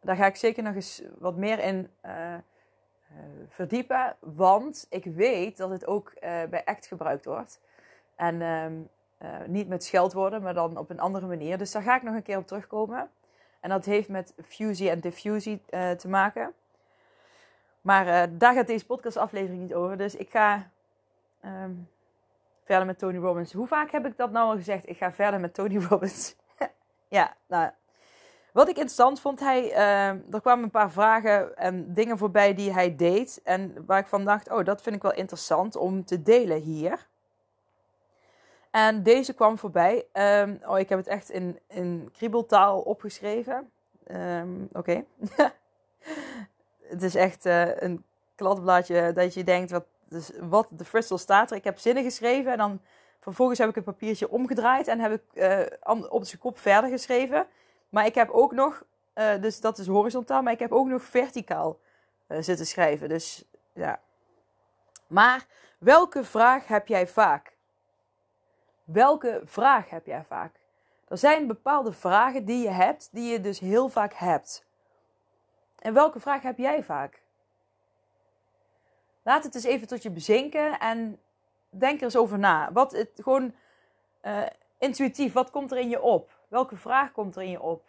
daar 0.00 0.16
ga 0.16 0.26
ik 0.26 0.36
zeker 0.36 0.62
nog 0.62 0.74
eens 0.74 1.02
wat 1.18 1.36
meer 1.36 1.58
in 1.58 1.90
uh, 2.06 2.34
verdiepen. 3.48 4.16
Want 4.20 4.86
ik 4.90 5.04
weet 5.04 5.56
dat 5.56 5.70
het 5.70 5.86
ook 5.86 6.12
bij 6.20 6.64
ACT 6.64 6.86
gebruikt 6.86 7.24
wordt. 7.24 7.60
En 8.16 8.42
um, 8.42 8.88
niet 9.46 9.68
met 9.68 9.84
scheldwoorden, 9.84 10.42
maar 10.42 10.54
dan 10.54 10.76
op 10.76 10.90
een 10.90 11.00
andere 11.00 11.26
manier. 11.26 11.58
Dus 11.58 11.72
daar 11.72 11.82
ga 11.82 11.96
ik 11.96 12.02
nog 12.02 12.14
een 12.14 12.22
keer 12.22 12.38
op 12.38 12.46
terugkomen. 12.46 13.10
En 13.60 13.70
dat 13.70 13.84
heeft 13.84 14.08
met 14.08 14.34
fusie 14.44 14.90
en 14.90 15.00
diffusie 15.00 15.62
te 15.96 16.08
maken. 16.08 16.54
Maar 17.82 18.06
uh, 18.06 18.36
daar 18.38 18.54
gaat 18.54 18.66
deze 18.66 18.86
podcastaflevering 18.86 19.62
niet 19.62 19.74
over. 19.74 19.96
Dus 19.96 20.16
ik 20.16 20.30
ga 20.30 20.70
um, 21.44 21.88
verder 22.64 22.86
met 22.86 22.98
Tony 22.98 23.18
Robbins. 23.18 23.52
Hoe 23.52 23.66
vaak 23.66 23.90
heb 23.90 24.06
ik 24.06 24.16
dat 24.16 24.30
nou 24.30 24.50
al 24.50 24.56
gezegd? 24.56 24.88
Ik 24.88 24.96
ga 24.96 25.12
verder 25.12 25.40
met 25.40 25.54
Tony 25.54 25.78
Robbins. 25.88 26.36
ja, 27.08 27.36
nou. 27.46 27.70
wat 28.52 28.68
ik 28.68 28.76
interessant 28.76 29.20
vond, 29.20 29.40
hij, 29.40 29.70
uh, 29.70 30.08
er 30.08 30.40
kwamen 30.40 30.64
een 30.64 30.70
paar 30.70 30.90
vragen 30.90 31.56
en 31.56 31.94
dingen 31.94 32.18
voorbij 32.18 32.54
die 32.54 32.72
hij 32.72 32.96
deed. 32.96 33.40
En 33.44 33.84
waar 33.86 33.98
ik 33.98 34.06
van 34.06 34.24
dacht, 34.24 34.50
oh, 34.50 34.64
dat 34.64 34.82
vind 34.82 34.96
ik 34.96 35.02
wel 35.02 35.14
interessant 35.14 35.76
om 35.76 36.04
te 36.04 36.22
delen 36.22 36.60
hier. 36.60 37.10
En 38.72 39.02
deze 39.02 39.32
kwam 39.34 39.58
voorbij. 39.58 40.04
Um, 40.12 40.60
oh, 40.66 40.78
ik 40.78 40.88
heb 40.88 40.98
het 40.98 41.06
echt 41.06 41.30
in, 41.30 41.58
in 41.66 42.10
kriebeltaal 42.12 42.80
opgeschreven. 42.80 43.70
Um, 44.10 44.68
Oké. 44.72 45.04
Het 46.82 47.02
is 47.02 47.14
echt 47.14 47.46
uh, 47.46 47.80
een 47.80 48.04
kladblaadje 48.34 49.12
dat 49.12 49.34
je 49.34 49.44
denkt, 49.44 49.70
wat, 49.70 49.84
dus, 50.08 50.30
wat 50.40 50.68
de 50.70 50.84
Frissel 50.84 51.18
staat 51.18 51.50
er. 51.50 51.56
Ik 51.56 51.64
heb 51.64 51.78
zinnen 51.78 52.02
geschreven 52.02 52.52
en 52.52 52.58
dan 52.58 52.80
vervolgens 53.20 53.58
heb 53.58 53.68
ik 53.68 53.74
het 53.74 53.84
papiertje 53.84 54.30
omgedraaid 54.30 54.88
en 54.88 55.00
heb 55.00 55.12
ik 55.12 55.22
uh, 55.32 56.02
op 56.08 56.24
zijn 56.24 56.40
kop 56.40 56.58
verder 56.58 56.90
geschreven. 56.90 57.46
Maar 57.88 58.06
ik 58.06 58.14
heb 58.14 58.30
ook 58.30 58.52
nog, 58.52 58.84
uh, 59.14 59.40
dus 59.40 59.60
dat 59.60 59.78
is 59.78 59.86
horizontaal, 59.86 60.42
maar 60.42 60.52
ik 60.52 60.58
heb 60.58 60.72
ook 60.72 60.86
nog 60.86 61.02
verticaal 61.02 61.78
zitten 62.28 62.66
schrijven. 62.66 63.08
Dus 63.08 63.44
ja. 63.72 64.00
Maar 65.06 65.46
welke 65.78 66.24
vraag 66.24 66.66
heb 66.66 66.86
jij 66.86 67.06
vaak? 67.06 67.52
Welke 68.84 69.42
vraag 69.44 69.90
heb 69.90 70.06
jij 70.06 70.24
vaak? 70.24 70.60
Er 71.08 71.18
zijn 71.18 71.46
bepaalde 71.46 71.92
vragen 71.92 72.44
die 72.44 72.62
je 72.62 72.70
hebt, 72.70 73.08
die 73.12 73.32
je 73.32 73.40
dus 73.40 73.58
heel 73.58 73.88
vaak 73.88 74.14
hebt. 74.14 74.64
En 75.78 75.94
welke 75.94 76.20
vraag 76.20 76.42
heb 76.42 76.58
jij 76.58 76.84
vaak? 76.84 77.22
Laat 79.22 79.44
het 79.44 79.54
eens 79.54 79.64
even 79.64 79.86
tot 79.86 80.02
je 80.02 80.10
bezinken 80.10 80.78
en 80.78 81.20
denk 81.70 81.98
er 81.98 82.04
eens 82.04 82.16
over 82.16 82.38
na. 82.38 82.72
Wat 82.72 82.92
het 82.92 83.10
gewoon 83.14 83.54
uh, 84.22 84.42
intuïtief, 84.78 85.32
wat 85.32 85.50
komt 85.50 85.70
er 85.70 85.78
in 85.78 85.88
je 85.88 86.02
op? 86.02 86.30
Welke 86.48 86.76
vraag 86.76 87.12
komt 87.12 87.36
er 87.36 87.42
in 87.42 87.50
je 87.50 87.60
op? 87.60 87.82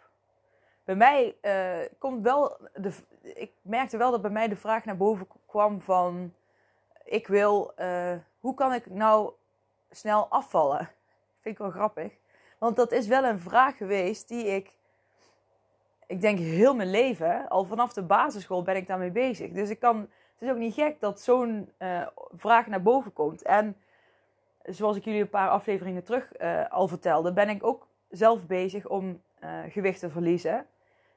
Bij 0.84 0.94
mij 0.94 1.36
uh, 1.42 1.88
komt 1.98 2.22
wel, 2.22 2.56
de, 2.74 2.92
ik 3.22 3.52
merkte 3.62 3.96
wel 3.96 4.10
dat 4.10 4.22
bij 4.22 4.30
mij 4.30 4.48
de 4.48 4.56
vraag 4.56 4.84
naar 4.84 4.96
boven 4.96 5.26
kwam 5.46 5.80
van, 5.80 6.34
ik 7.04 7.26
wil, 7.26 7.72
uh, 7.78 8.12
hoe 8.40 8.54
kan 8.54 8.72
ik 8.72 8.90
nou 8.90 9.32
snel 9.94 10.28
afvallen? 10.28 10.90
Vind 11.40 11.54
ik 11.54 11.58
wel 11.58 11.70
grappig. 11.70 12.12
Want 12.58 12.76
dat 12.76 12.92
is 12.92 13.06
wel 13.06 13.24
een 13.24 13.40
vraag 13.40 13.76
geweest 13.76 14.28
die 14.28 14.46
ik, 14.46 14.70
ik 16.06 16.20
denk 16.20 16.38
heel 16.38 16.74
mijn 16.74 16.90
leven, 16.90 17.48
al 17.48 17.64
vanaf 17.64 17.92
de 17.92 18.02
basisschool 18.02 18.62
ben 18.62 18.76
ik 18.76 18.86
daarmee 18.86 19.10
bezig. 19.10 19.52
Dus 19.52 19.70
ik 19.70 19.78
kan, 19.78 20.00
het 20.00 20.42
is 20.42 20.50
ook 20.50 20.56
niet 20.56 20.74
gek 20.74 21.00
dat 21.00 21.20
zo'n 21.20 21.72
uh, 21.78 22.06
vraag 22.32 22.66
naar 22.66 22.82
boven 22.82 23.12
komt. 23.12 23.42
En 23.42 23.76
zoals 24.62 24.96
ik 24.96 25.04
jullie 25.04 25.20
een 25.20 25.28
paar 25.28 25.48
afleveringen 25.48 26.04
terug 26.04 26.40
uh, 26.40 26.70
al 26.70 26.88
vertelde, 26.88 27.32
ben 27.32 27.48
ik 27.48 27.64
ook 27.64 27.86
zelf 28.10 28.46
bezig 28.46 28.86
om 28.86 29.22
uh, 29.40 29.58
gewicht 29.68 30.00
te 30.00 30.10
verliezen. 30.10 30.66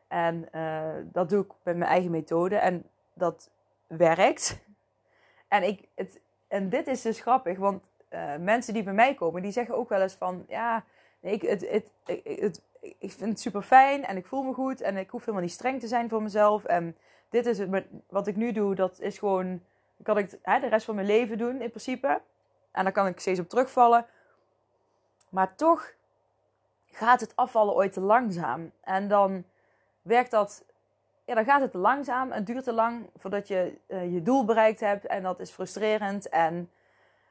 En 0.07 0.49
dat 1.11 1.29
doe 1.29 1.43
ik 1.43 1.51
met 1.63 1.77
mijn 1.77 1.91
eigen 1.91 2.11
methode. 2.11 2.55
En 2.55 2.85
dat 3.13 3.49
werkt. 3.87 4.59
En, 5.47 5.63
ik, 5.63 5.87
het, 5.95 6.19
en 6.47 6.69
dit 6.69 6.87
is 6.87 7.01
dus 7.01 7.19
grappig, 7.19 7.57
want 7.57 7.83
mensen 8.39 8.73
die 8.73 8.83
bij 8.83 8.93
mij 8.93 9.13
komen, 9.13 9.41
die 9.41 9.51
zeggen 9.51 9.75
ook 9.75 9.89
wel 9.89 10.01
eens 10.01 10.13
van... 10.15 10.45
Ja, 10.47 10.83
nee, 11.19 11.33
ik, 11.33 11.41
het, 11.41 11.69
het, 11.69 11.91
het, 12.39 12.61
ik 12.79 13.11
vind 13.11 13.29
het 13.29 13.39
super 13.39 13.61
fijn 13.61 14.05
en 14.05 14.17
ik 14.17 14.25
voel 14.25 14.43
me 14.43 14.53
goed. 14.53 14.81
En 14.81 14.97
ik 14.97 15.09
hoef 15.09 15.21
helemaal 15.21 15.41
niet 15.41 15.51
streng 15.51 15.79
te 15.79 15.87
zijn 15.87 16.09
voor 16.09 16.21
mezelf. 16.21 16.63
En 16.65 16.97
dit 17.29 17.45
is 17.45 17.57
het, 17.57 17.85
wat 18.09 18.27
ik 18.27 18.35
nu 18.35 18.51
doe, 18.51 18.75
dat 18.75 18.99
is 18.99 19.17
gewoon, 19.17 19.63
kan 20.03 20.17
ik 20.17 20.37
hè, 20.41 20.59
de 20.59 20.67
rest 20.67 20.85
van 20.85 20.95
mijn 20.95 21.07
leven 21.07 21.37
doen 21.37 21.61
in 21.61 21.69
principe. 21.69 22.21
En 22.71 22.83
dan 22.83 22.93
kan 22.93 23.07
ik 23.07 23.19
steeds 23.19 23.39
op 23.39 23.49
terugvallen. 23.49 24.05
Maar 25.29 25.55
toch 25.55 25.93
gaat 26.85 27.21
het 27.21 27.35
afvallen 27.35 27.75
ooit 27.75 27.93
te 27.93 28.01
langzaam. 28.01 28.71
En 28.81 29.07
dan 29.07 29.43
werkt 30.01 30.31
dat, 30.31 30.65
ja, 31.25 31.35
dan 31.35 31.45
gaat 31.45 31.61
het 31.61 31.71
te 31.71 31.77
langzaam. 31.77 32.31
Het 32.31 32.45
duurt 32.45 32.63
te 32.63 32.73
lang 32.73 33.09
voordat 33.15 33.47
je 33.47 33.77
uh, 33.87 34.13
je 34.13 34.21
doel 34.21 34.45
bereikt 34.45 34.79
hebt. 34.79 35.05
En 35.05 35.23
dat 35.23 35.39
is 35.39 35.51
frustrerend. 35.51 36.29
En 36.29 36.71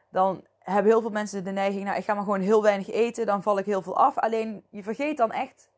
dan 0.08 0.44
hebben 0.72 0.92
heel 0.92 1.00
veel 1.00 1.10
mensen 1.10 1.44
de 1.44 1.50
neiging, 1.50 1.84
nou, 1.84 1.96
ik 1.96 2.04
ga 2.04 2.14
maar 2.14 2.24
gewoon 2.24 2.40
heel 2.40 2.62
weinig 2.62 2.90
eten, 2.90 3.26
dan 3.26 3.42
val 3.42 3.58
ik 3.58 3.64
heel 3.64 3.82
veel 3.82 3.96
af. 3.96 4.18
Alleen 4.18 4.64
je 4.70 4.82
vergeet 4.82 5.16
dan 5.16 5.32
echt 5.32 5.68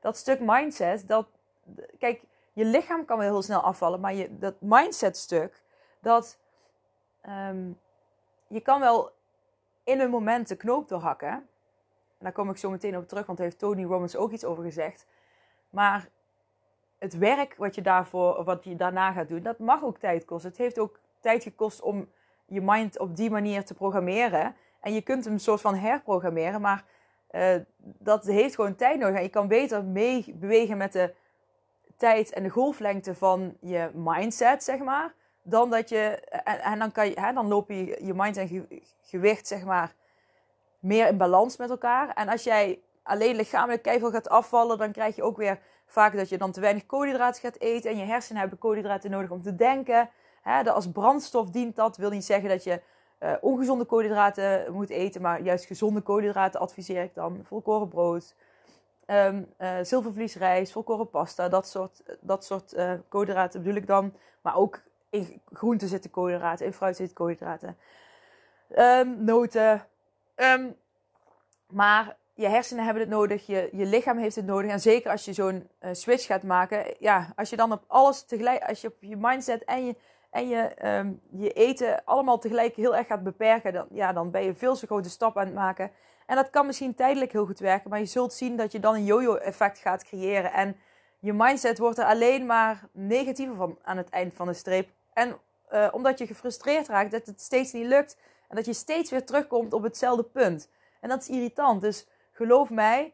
dat 0.00 0.16
stuk 0.16 0.40
mindset. 0.40 1.08
Dat, 1.08 1.26
kijk, 1.98 2.22
je 2.52 2.64
lichaam 2.64 3.04
kan 3.04 3.18
wel 3.18 3.30
heel 3.30 3.42
snel 3.42 3.60
afvallen, 3.60 4.00
maar 4.00 4.14
je, 4.14 4.38
dat 4.38 4.54
mindset 4.60 5.16
stuk, 5.16 5.62
dat 6.00 6.38
um, 7.28 7.80
je 8.46 8.60
kan 8.60 8.80
wel 8.80 9.12
in 9.84 10.00
een 10.00 10.10
moment 10.10 10.48
de 10.48 10.56
knoop 10.56 10.88
doorhakken. 10.88 11.28
En 11.28 12.30
daar 12.30 12.32
kom 12.32 12.50
ik 12.50 12.56
zo 12.56 12.70
meteen 12.70 12.96
op 12.96 13.08
terug, 13.08 13.26
want 13.26 13.38
daar 13.38 13.46
heeft 13.46 13.58
Tony 13.58 13.84
Robbins 13.84 14.16
ook 14.16 14.32
iets 14.32 14.44
over 14.44 14.64
gezegd. 14.64 15.06
Maar 15.70 16.08
het 16.98 17.18
werk 17.18 17.54
wat 17.56 17.74
je, 17.74 17.82
daarvoor, 17.82 18.44
wat 18.44 18.64
je 18.64 18.76
daarna 18.76 19.12
gaat 19.12 19.28
doen, 19.28 19.42
dat 19.42 19.58
mag 19.58 19.82
ook 19.82 19.98
tijd 19.98 20.24
kosten. 20.24 20.50
Het 20.50 20.58
heeft 20.58 20.78
ook 20.78 20.98
tijd 21.20 21.42
gekost 21.42 21.80
om 21.80 22.08
je 22.46 22.60
mind 22.60 22.98
op 22.98 23.16
die 23.16 23.30
manier 23.30 23.64
te 23.64 23.74
programmeren. 23.74 24.56
En 24.80 24.94
je 24.94 25.02
kunt 25.02 25.24
hem 25.24 25.32
een 25.32 25.40
soort 25.40 25.60
van 25.60 25.74
herprogrammeren, 25.74 26.60
maar 26.60 26.84
uh, 27.30 27.54
dat 27.78 28.24
heeft 28.24 28.54
gewoon 28.54 28.74
tijd 28.74 28.98
nodig. 28.98 29.16
En 29.16 29.22
je 29.22 29.28
kan 29.28 29.48
beter 29.48 29.84
mee 29.84 30.34
bewegen 30.34 30.76
met 30.76 30.92
de 30.92 31.14
tijd 31.96 32.32
en 32.32 32.42
de 32.42 32.48
golflengte 32.48 33.14
van 33.14 33.56
je 33.60 33.90
mindset, 33.94 34.64
zeg 34.64 34.78
maar. 34.78 35.14
Dan 35.42 35.70
dat 35.70 35.88
je, 35.88 36.20
en, 36.44 36.60
en 36.60 36.78
dan, 36.78 36.92
kan 36.92 37.08
je, 37.08 37.20
hè, 37.20 37.32
dan 37.32 37.48
lopen 37.48 37.74
je, 37.74 38.04
je 38.04 38.14
mind 38.14 38.36
en 38.36 38.68
gewicht, 39.02 39.46
zeg 39.46 39.64
maar, 39.64 39.94
meer 40.78 41.06
in 41.08 41.16
balans 41.16 41.56
met 41.56 41.70
elkaar. 41.70 42.08
En 42.08 42.28
als 42.28 42.44
jij 42.44 42.80
alleen 43.02 43.36
lichamelijk 43.36 43.82
keihard 43.82 44.12
gaat 44.12 44.28
afvallen, 44.28 44.78
dan 44.78 44.92
krijg 44.92 45.16
je 45.16 45.22
ook 45.22 45.36
weer 45.36 45.58
vaak 45.86 46.16
dat 46.16 46.28
je 46.28 46.38
dan 46.38 46.52
te 46.52 46.60
weinig 46.60 46.86
koolhydraten 46.86 47.40
gaat 47.40 47.60
eten. 47.60 47.90
En 47.90 47.96
je 47.96 48.04
hersenen 48.04 48.40
hebben 48.40 48.58
koolhydraten 48.58 49.10
nodig 49.10 49.30
om 49.30 49.42
te 49.42 49.54
denken. 49.54 50.10
Hè, 50.44 50.70
als 50.70 50.90
brandstof 50.90 51.50
dient 51.50 51.76
dat. 51.76 51.96
Wil 51.96 52.10
niet 52.10 52.24
zeggen 52.24 52.48
dat 52.48 52.64
je 52.64 52.80
uh, 53.20 53.32
ongezonde 53.40 53.84
koolhydraten 53.84 54.72
moet 54.72 54.90
eten, 54.90 55.22
maar 55.22 55.42
juist 55.42 55.64
gezonde 55.64 56.00
koolhydraten 56.00 56.60
adviseer 56.60 57.02
ik 57.02 57.14
dan. 57.14 57.40
Volkoren 57.44 57.88
brood, 57.88 58.34
um, 59.06 59.46
uh, 59.58 59.76
zilvervliesrijst, 59.82 60.72
volkoren 60.72 61.10
pasta, 61.10 61.48
dat 61.48 61.68
soort, 61.68 62.02
dat 62.20 62.44
soort 62.44 62.76
koolhydraten 63.08 63.62
bedoel 63.62 63.76
ik 63.76 63.86
dan. 63.86 64.14
Maar 64.40 64.56
ook 64.56 64.80
in 65.10 65.40
groenten 65.52 65.88
zitten 65.88 66.10
koolhydraten, 66.10 66.66
in 66.66 66.72
fruit 66.72 66.96
zitten 66.96 67.16
koolhydraten. 67.16 67.76
Um, 68.78 69.24
noten. 69.24 69.86
Um, 70.36 70.76
maar 71.70 72.16
je 72.34 72.48
hersenen 72.48 72.84
hebben 72.84 73.02
het 73.02 73.12
nodig, 73.12 73.46
je, 73.46 73.68
je 73.72 73.86
lichaam 73.86 74.18
heeft 74.18 74.36
het 74.36 74.46
nodig. 74.46 74.70
En 74.70 74.80
zeker 74.80 75.10
als 75.10 75.24
je 75.24 75.32
zo'n 75.32 75.68
switch 75.92 76.26
gaat 76.26 76.42
maken. 76.42 76.94
Ja, 76.98 77.32
als 77.36 77.50
je 77.50 77.56
dan 77.56 77.72
op 77.72 77.84
alles 77.86 78.22
tegelijk, 78.22 78.62
als 78.62 78.80
je 78.80 78.88
op 78.88 78.96
je 79.00 79.16
mindset 79.16 79.64
en 79.64 79.86
je 79.86 79.96
en 80.34 80.48
je 80.48 80.86
um, 80.98 81.20
je 81.30 81.52
eten 81.52 82.04
allemaal 82.04 82.38
tegelijk 82.38 82.76
heel 82.76 82.96
erg 82.96 83.06
gaat 83.06 83.22
beperken, 83.22 83.72
dan, 83.72 83.86
ja, 83.90 84.12
dan 84.12 84.30
ben 84.30 84.44
je 84.44 84.54
veel 84.54 84.76
te 84.76 84.86
grote 84.86 85.10
stap 85.10 85.38
aan 85.38 85.44
het 85.44 85.54
maken. 85.54 85.90
En 86.26 86.36
dat 86.36 86.50
kan 86.50 86.66
misschien 86.66 86.94
tijdelijk 86.94 87.32
heel 87.32 87.46
goed 87.46 87.58
werken, 87.58 87.90
maar 87.90 87.98
je 87.98 88.04
zult 88.04 88.32
zien 88.32 88.56
dat 88.56 88.72
je 88.72 88.80
dan 88.80 88.94
een 88.94 89.04
yo-yo-effect 89.04 89.78
gaat 89.78 90.04
creëren. 90.04 90.52
En 90.52 90.76
je 91.18 91.32
mindset 91.32 91.78
wordt 91.78 91.98
er 91.98 92.04
alleen 92.04 92.46
maar 92.46 92.88
negatiever 92.92 93.56
van 93.56 93.78
aan 93.82 93.96
het 93.96 94.08
eind 94.08 94.34
van 94.34 94.46
de 94.46 94.54
streep. 94.54 94.88
En 95.12 95.36
uh, 95.72 95.88
omdat 95.92 96.18
je 96.18 96.26
gefrustreerd 96.26 96.88
raakt 96.88 97.10
dat 97.10 97.26
het 97.26 97.40
steeds 97.40 97.72
niet 97.72 97.86
lukt 97.86 98.16
en 98.48 98.56
dat 98.56 98.64
je 98.64 98.72
steeds 98.72 99.10
weer 99.10 99.26
terugkomt 99.26 99.72
op 99.72 99.82
hetzelfde 99.82 100.24
punt. 100.24 100.68
En 101.00 101.08
dat 101.08 101.20
is 101.20 101.28
irritant. 101.28 101.80
Dus 101.80 102.06
geloof 102.32 102.70
mij, 102.70 103.12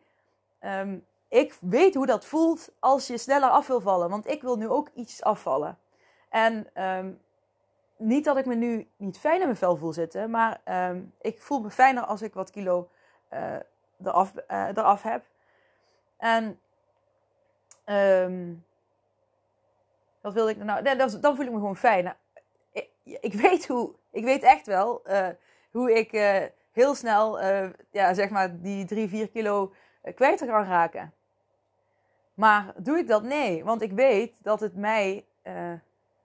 um, 0.60 1.06
ik 1.28 1.56
weet 1.60 1.94
hoe 1.94 2.06
dat 2.06 2.24
voelt 2.24 2.68
als 2.78 3.06
je 3.06 3.18
sneller 3.18 3.50
af 3.50 3.66
wil 3.66 3.80
vallen. 3.80 4.10
Want 4.10 4.28
ik 4.28 4.42
wil 4.42 4.56
nu 4.56 4.68
ook 4.68 4.88
iets 4.94 5.22
afvallen. 5.22 5.78
En 6.30 6.82
um, 6.84 7.20
niet 7.96 8.24
dat 8.24 8.36
ik 8.36 8.46
me 8.46 8.54
nu 8.54 8.88
niet 8.96 9.18
fijn 9.18 9.40
in 9.40 9.44
mijn 9.44 9.56
vel 9.56 9.76
voel 9.76 9.92
zitten, 9.92 10.30
maar 10.30 10.60
um, 10.90 11.14
ik 11.20 11.42
voel 11.42 11.60
me 11.60 11.70
fijner 11.70 12.02
als 12.02 12.22
ik 12.22 12.34
wat 12.34 12.50
kilo 12.50 12.90
uh, 13.32 13.56
eraf, 14.04 14.32
uh, 14.50 14.68
eraf 14.68 15.02
heb. 15.02 15.24
En 16.16 16.60
um, 17.86 18.64
wat 20.20 20.32
wilde 20.32 20.50
ik 20.50 20.56
nou? 20.56 20.82
Dan, 20.82 21.20
dan 21.20 21.36
voel 21.36 21.44
ik 21.44 21.52
me 21.52 21.58
gewoon 21.58 21.76
fijn. 21.76 22.04
Nou, 22.04 22.16
ik, 22.72 22.88
ik, 23.20 23.34
weet 23.34 23.66
hoe, 23.66 23.94
ik 24.10 24.24
weet 24.24 24.42
echt 24.42 24.66
wel 24.66 25.02
uh, 25.06 25.28
hoe 25.70 25.92
ik 25.98 26.10
heel 26.72 26.94
snel, 26.94 27.40
ja, 27.90 28.14
zeg 28.14 28.30
maar, 28.30 28.60
die 28.60 28.84
3, 28.84 29.08
4 29.08 29.28
kilo 29.28 29.72
kwijt 30.14 30.46
kan 30.46 30.64
raken. 30.64 31.12
Maar 32.34 32.72
doe 32.76 32.98
ik 32.98 33.08
dat? 33.08 33.22
Nee, 33.22 33.64
want 33.64 33.82
ik 33.82 33.92
weet 33.92 34.36
dat 34.42 34.60
het 34.60 34.76
mij 34.76 35.24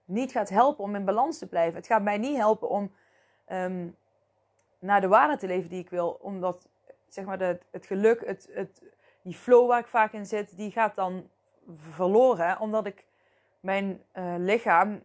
niet 0.06 0.32
gaat 0.32 0.48
helpen 0.48 0.84
om 0.84 0.94
in 0.94 1.04
balans 1.04 1.38
te 1.38 1.46
blijven. 1.46 1.74
Het 1.76 1.86
gaat 1.86 2.02
mij 2.02 2.18
niet 2.18 2.36
helpen 2.36 2.68
om 2.68 2.92
um, 3.48 3.96
naar 4.78 5.00
de 5.00 5.08
waarde 5.08 5.36
te 5.36 5.46
leven 5.46 5.70
die 5.70 5.80
ik 5.80 5.90
wil. 5.90 6.18
Omdat 6.20 6.68
zeg 7.08 7.24
maar, 7.24 7.38
het 7.70 7.86
geluk, 7.86 8.26
het, 8.26 8.48
het, 8.52 8.82
die 9.22 9.34
flow 9.34 9.68
waar 9.68 9.80
ik 9.80 9.86
vaak 9.86 10.12
in 10.12 10.26
zit, 10.26 10.56
die 10.56 10.70
gaat 10.70 10.94
dan 10.96 11.30
verloren. 11.74 12.60
Omdat 12.60 12.86
ik 12.86 13.04
mijn 13.60 14.02
uh, 14.14 14.34
lichaam 14.38 15.02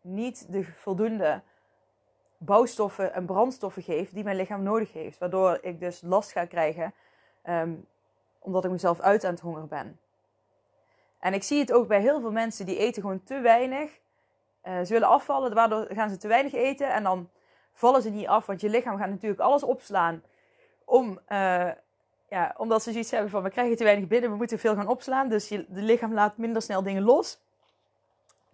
niet 0.00 0.52
de 0.52 0.64
voldoende 0.64 1.42
bouwstoffen 2.38 3.14
en 3.14 3.26
brandstoffen 3.26 3.82
geef 3.82 4.10
die 4.10 4.24
mijn 4.24 4.36
lichaam 4.36 4.62
nodig 4.62 4.92
heeft. 4.92 5.18
Waardoor 5.18 5.58
ik 5.60 5.80
dus 5.80 6.00
last 6.00 6.32
ga 6.32 6.44
krijgen 6.44 6.94
um, 7.44 7.86
omdat 8.38 8.64
ik 8.64 8.70
mezelf 8.70 9.00
uit 9.00 9.24
aan 9.24 9.32
het 9.32 9.40
honger 9.40 9.66
ben. 9.66 10.00
En 11.18 11.34
ik 11.34 11.42
zie 11.42 11.58
het 11.58 11.72
ook 11.72 11.88
bij 11.88 12.00
heel 12.00 12.20
veel 12.20 12.32
mensen 12.32 12.66
die 12.66 12.78
eten 12.78 13.02
gewoon 13.02 13.22
te 13.22 13.40
weinig. 13.40 14.00
Uh, 14.64 14.78
ze 14.78 14.92
willen 14.92 15.08
afvallen, 15.08 15.54
waardoor 15.54 15.86
gaan 15.90 16.10
ze 16.10 16.16
te 16.16 16.28
weinig 16.28 16.52
eten 16.52 16.92
en 16.92 17.02
dan 17.02 17.28
vallen 17.72 18.02
ze 18.02 18.10
niet 18.10 18.26
af. 18.26 18.46
Want 18.46 18.60
je 18.60 18.68
lichaam 18.68 18.98
gaat 18.98 19.08
natuurlijk 19.08 19.40
alles 19.40 19.62
opslaan 19.62 20.22
om, 20.84 21.18
uh, 21.28 21.70
ja, 22.28 22.54
omdat 22.56 22.82
ze 22.82 22.90
zoiets 22.90 23.10
hebben 23.10 23.30
van 23.30 23.42
we 23.42 23.50
krijgen 23.50 23.76
te 23.76 23.84
weinig 23.84 24.08
binnen, 24.08 24.30
we 24.30 24.36
moeten 24.36 24.58
veel 24.58 24.74
gaan 24.74 24.88
opslaan. 24.88 25.28
Dus 25.28 25.48
je 25.48 25.66
lichaam 25.68 26.14
laat 26.14 26.36
minder 26.36 26.62
snel 26.62 26.82
dingen 26.82 27.02
los. 27.02 27.40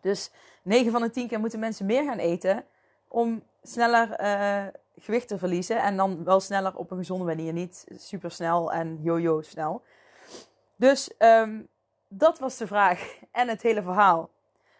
Dus 0.00 0.30
9 0.62 0.92
van 0.92 1.02
de 1.02 1.10
10 1.10 1.28
keer 1.28 1.40
moeten 1.40 1.58
mensen 1.58 1.86
meer 1.86 2.04
gaan 2.04 2.18
eten 2.18 2.64
om 3.08 3.42
sneller 3.62 4.20
uh, 4.20 4.66
gewicht 4.98 5.28
te 5.28 5.38
verliezen. 5.38 5.82
En 5.82 5.96
dan 5.96 6.24
wel 6.24 6.40
sneller 6.40 6.76
op 6.76 6.90
een 6.90 6.96
gezonde 6.96 7.24
manier, 7.24 7.52
niet 7.52 7.86
super 7.96 8.30
snel 8.30 8.72
en 8.72 8.98
yo-yo 9.02 9.42
snel. 9.42 9.82
Dus 10.76 11.10
um, 11.18 11.68
dat 12.08 12.38
was 12.38 12.56
de 12.56 12.66
vraag 12.66 13.16
en 13.32 13.48
het 13.48 13.62
hele 13.62 13.82
verhaal. 13.82 14.30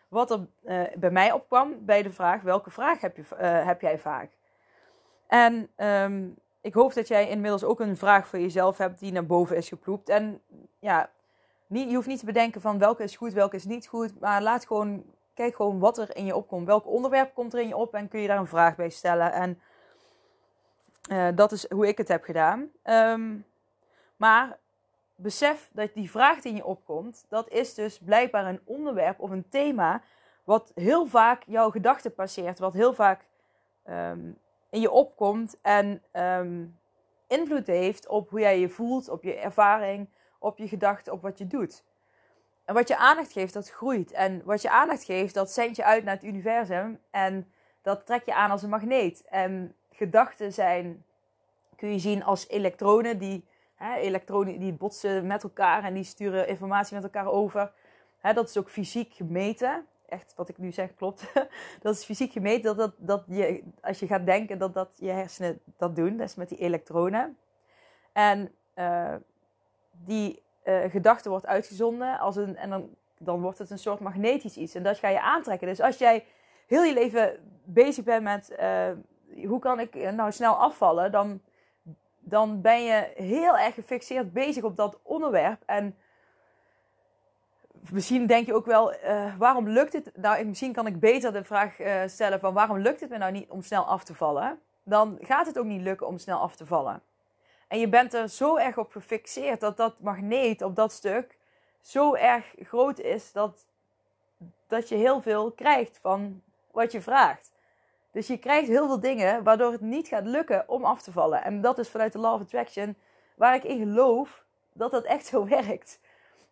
Wat 0.08 0.30
er 0.30 0.46
uh, 0.64 0.82
bij 0.96 1.10
mij 1.10 1.32
opkwam 1.32 1.84
bij 1.84 2.02
de 2.02 2.12
vraag: 2.12 2.42
welke 2.42 2.70
vraag 2.70 3.00
heb, 3.00 3.16
je, 3.16 3.22
uh, 3.32 3.66
heb 3.66 3.80
jij 3.80 3.98
vaak? 3.98 4.30
En 5.26 5.68
um, 5.76 6.36
ik 6.60 6.74
hoop 6.74 6.94
dat 6.94 7.08
jij 7.08 7.28
inmiddels 7.28 7.64
ook 7.64 7.80
een 7.80 7.96
vraag 7.96 8.28
voor 8.28 8.38
jezelf 8.38 8.78
hebt 8.78 9.00
die 9.00 9.12
naar 9.12 9.26
boven 9.26 9.56
is 9.56 9.68
geploept. 9.68 10.08
En 10.08 10.40
ja, 10.78 11.10
je 11.66 11.94
hoeft 11.94 12.06
niet 12.06 12.18
te 12.18 12.24
bedenken 12.24 12.60
van 12.60 12.78
welke 12.78 13.02
is 13.02 13.16
goed, 13.16 13.32
welke 13.32 13.56
is 13.56 13.64
niet 13.64 13.86
goed. 13.86 14.20
Maar 14.20 14.42
laat 14.42 14.66
gewoon, 14.66 15.04
kijk 15.34 15.54
gewoon 15.54 15.78
wat 15.78 15.98
er 15.98 16.16
in 16.16 16.24
je 16.24 16.36
opkomt. 16.36 16.66
Welk 16.66 16.86
onderwerp 16.86 17.34
komt 17.34 17.54
er 17.54 17.60
in 17.60 17.68
je 17.68 17.76
op 17.76 17.94
en 17.94 18.08
kun 18.08 18.20
je 18.20 18.28
daar 18.28 18.38
een 18.38 18.46
vraag 18.46 18.76
bij 18.76 18.90
stellen. 18.90 19.32
En 19.32 19.60
uh, 21.10 21.28
dat 21.34 21.52
is 21.52 21.70
hoe 21.70 21.86
ik 21.88 21.98
het 21.98 22.08
heb 22.08 22.24
gedaan. 22.24 22.70
Um, 22.84 23.44
maar 24.16 24.58
besef 25.20 25.70
dat 25.72 25.94
die 25.94 26.10
vraag 26.10 26.40
die 26.40 26.50
in 26.50 26.56
je 26.56 26.64
opkomt, 26.64 27.24
dat 27.28 27.48
is 27.48 27.74
dus 27.74 27.98
blijkbaar 27.98 28.46
een 28.46 28.60
onderwerp 28.64 29.20
of 29.20 29.30
een 29.30 29.48
thema 29.48 30.02
wat 30.44 30.72
heel 30.74 31.06
vaak 31.06 31.42
jouw 31.46 31.70
gedachten 31.70 32.14
passeert, 32.14 32.58
wat 32.58 32.72
heel 32.72 32.92
vaak 32.92 33.24
um, 33.88 34.38
in 34.70 34.80
je 34.80 34.90
opkomt 34.90 35.60
en 35.62 36.02
um, 36.12 36.78
invloed 37.26 37.66
heeft 37.66 38.08
op 38.08 38.30
hoe 38.30 38.40
jij 38.40 38.60
je 38.60 38.68
voelt, 38.68 39.08
op 39.08 39.22
je 39.22 39.34
ervaring, 39.34 40.08
op 40.38 40.58
je 40.58 40.68
gedachten, 40.68 41.12
op 41.12 41.22
wat 41.22 41.38
je 41.38 41.46
doet. 41.46 41.84
En 42.64 42.74
wat 42.74 42.88
je 42.88 42.96
aandacht 42.96 43.32
geeft, 43.32 43.52
dat 43.52 43.70
groeit. 43.70 44.12
En 44.12 44.42
wat 44.44 44.62
je 44.62 44.70
aandacht 44.70 45.04
geeft, 45.04 45.34
dat 45.34 45.50
zendt 45.50 45.76
je 45.76 45.84
uit 45.84 46.04
naar 46.04 46.14
het 46.14 46.24
universum. 46.24 47.00
En 47.10 47.52
dat 47.82 48.06
trek 48.06 48.24
je 48.24 48.34
aan 48.34 48.50
als 48.50 48.62
een 48.62 48.68
magneet. 48.68 49.22
En 49.22 49.74
gedachten 49.90 50.52
zijn, 50.52 51.04
kun 51.76 51.92
je 51.92 51.98
zien 51.98 52.24
als 52.24 52.48
elektronen 52.48 53.18
die 53.18 53.48
Hè, 53.78 53.94
elektronen 53.96 54.58
die 54.58 54.72
botsen 54.72 55.26
met 55.26 55.42
elkaar 55.42 55.84
en 55.84 55.94
die 55.94 56.04
sturen 56.04 56.48
informatie 56.48 56.94
met 56.94 57.04
elkaar 57.04 57.26
over. 57.26 57.72
Hè, 58.18 58.32
dat 58.32 58.48
is 58.48 58.56
ook 58.56 58.70
fysiek 58.70 59.14
gemeten. 59.14 59.86
Echt, 60.08 60.32
wat 60.36 60.48
ik 60.48 60.58
nu 60.58 60.72
zeg 60.72 60.94
klopt. 60.94 61.32
dat 61.82 61.94
is 61.94 62.04
fysiek 62.04 62.32
gemeten 62.32 62.76
dat, 62.76 62.76
dat, 62.76 62.94
dat 62.96 63.24
je, 63.36 63.62
als 63.80 63.98
je 63.98 64.06
gaat 64.06 64.26
denken, 64.26 64.58
dat, 64.58 64.74
dat 64.74 64.90
je 64.94 65.10
hersenen 65.10 65.60
dat 65.76 65.96
doen. 65.96 66.16
Dat 66.16 66.28
is 66.28 66.34
met 66.34 66.48
die 66.48 66.58
elektronen. 66.58 67.36
En 68.12 68.52
uh, 68.74 69.14
die 69.90 70.42
uh, 70.64 70.84
gedachte 70.90 71.28
wordt 71.28 71.46
uitgezonden 71.46 72.18
als 72.18 72.36
een, 72.36 72.56
en 72.56 72.70
dan, 72.70 72.90
dan 73.18 73.40
wordt 73.40 73.58
het 73.58 73.70
een 73.70 73.78
soort 73.78 74.00
magnetisch 74.00 74.56
iets. 74.56 74.74
En 74.74 74.82
dat 74.82 74.98
ga 74.98 75.08
je 75.08 75.20
aantrekken. 75.20 75.68
Dus 75.68 75.80
als 75.80 75.98
jij 75.98 76.24
heel 76.66 76.82
je 76.82 76.94
leven 76.94 77.38
bezig 77.64 78.04
bent 78.04 78.22
met 78.22 78.56
uh, 78.60 79.46
hoe 79.46 79.58
kan 79.58 79.80
ik 79.80 79.94
nou 80.12 80.32
snel 80.32 80.54
afvallen, 80.54 81.12
dan 81.12 81.40
dan 82.28 82.60
ben 82.60 82.82
je 82.82 83.12
heel 83.14 83.58
erg 83.58 83.74
gefixeerd 83.74 84.32
bezig 84.32 84.62
op 84.62 84.76
dat 84.76 84.98
onderwerp. 85.02 85.62
En 85.66 85.96
misschien 87.90 88.26
denk 88.26 88.46
je 88.46 88.54
ook 88.54 88.66
wel, 88.66 88.94
uh, 88.94 89.36
waarom 89.36 89.68
lukt 89.68 89.92
het? 89.92 90.10
Nou, 90.16 90.44
misschien 90.44 90.72
kan 90.72 90.86
ik 90.86 91.00
beter 91.00 91.32
de 91.32 91.44
vraag 91.44 91.80
uh, 91.80 92.02
stellen 92.06 92.40
van 92.40 92.54
waarom 92.54 92.78
lukt 92.78 93.00
het 93.00 93.10
me 93.10 93.18
nou 93.18 93.32
niet 93.32 93.48
om 93.48 93.62
snel 93.62 93.84
af 93.84 94.04
te 94.04 94.14
vallen? 94.14 94.60
Dan 94.82 95.18
gaat 95.20 95.46
het 95.46 95.58
ook 95.58 95.64
niet 95.64 95.82
lukken 95.82 96.06
om 96.06 96.18
snel 96.18 96.38
af 96.38 96.56
te 96.56 96.66
vallen. 96.66 97.02
En 97.68 97.78
je 97.78 97.88
bent 97.88 98.14
er 98.14 98.28
zo 98.28 98.56
erg 98.56 98.78
op 98.78 98.90
gefixeerd 98.90 99.60
dat 99.60 99.76
dat 99.76 100.00
magneet 100.00 100.62
op 100.62 100.76
dat 100.76 100.92
stuk 100.92 101.38
zo 101.80 102.14
erg 102.14 102.54
groot 102.58 102.98
is 102.98 103.32
dat, 103.32 103.66
dat 104.66 104.88
je 104.88 104.94
heel 104.94 105.20
veel 105.20 105.52
krijgt 105.52 105.98
van 105.98 106.42
wat 106.70 106.92
je 106.92 107.00
vraagt. 107.00 107.52
Dus 108.18 108.26
je 108.26 108.38
krijgt 108.38 108.68
heel 108.68 108.86
veel 108.86 109.00
dingen 109.00 109.42
waardoor 109.42 109.72
het 109.72 109.80
niet 109.80 110.08
gaat 110.08 110.26
lukken 110.26 110.68
om 110.68 110.84
af 110.84 111.02
te 111.02 111.12
vallen. 111.12 111.44
En 111.44 111.60
dat 111.60 111.78
is 111.78 111.88
vanuit 111.88 112.12
de 112.12 112.18
Law 112.18 112.34
of 112.34 112.40
Attraction 112.40 112.96
waar 113.34 113.54
ik 113.54 113.64
in 113.64 113.78
geloof 113.78 114.44
dat 114.72 114.90
dat 114.90 115.04
echt 115.04 115.26
zo 115.26 115.46
werkt. 115.58 116.00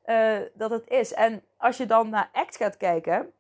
Uh, 0.05 0.39
dat 0.55 0.71
het 0.71 0.89
is. 0.89 1.13
En 1.13 1.43
als 1.57 1.77
je 1.77 1.87
dan 1.87 2.09
naar 2.09 2.31
ACT 2.33 2.57
gaat 2.57 2.77
kijken, 2.77 3.33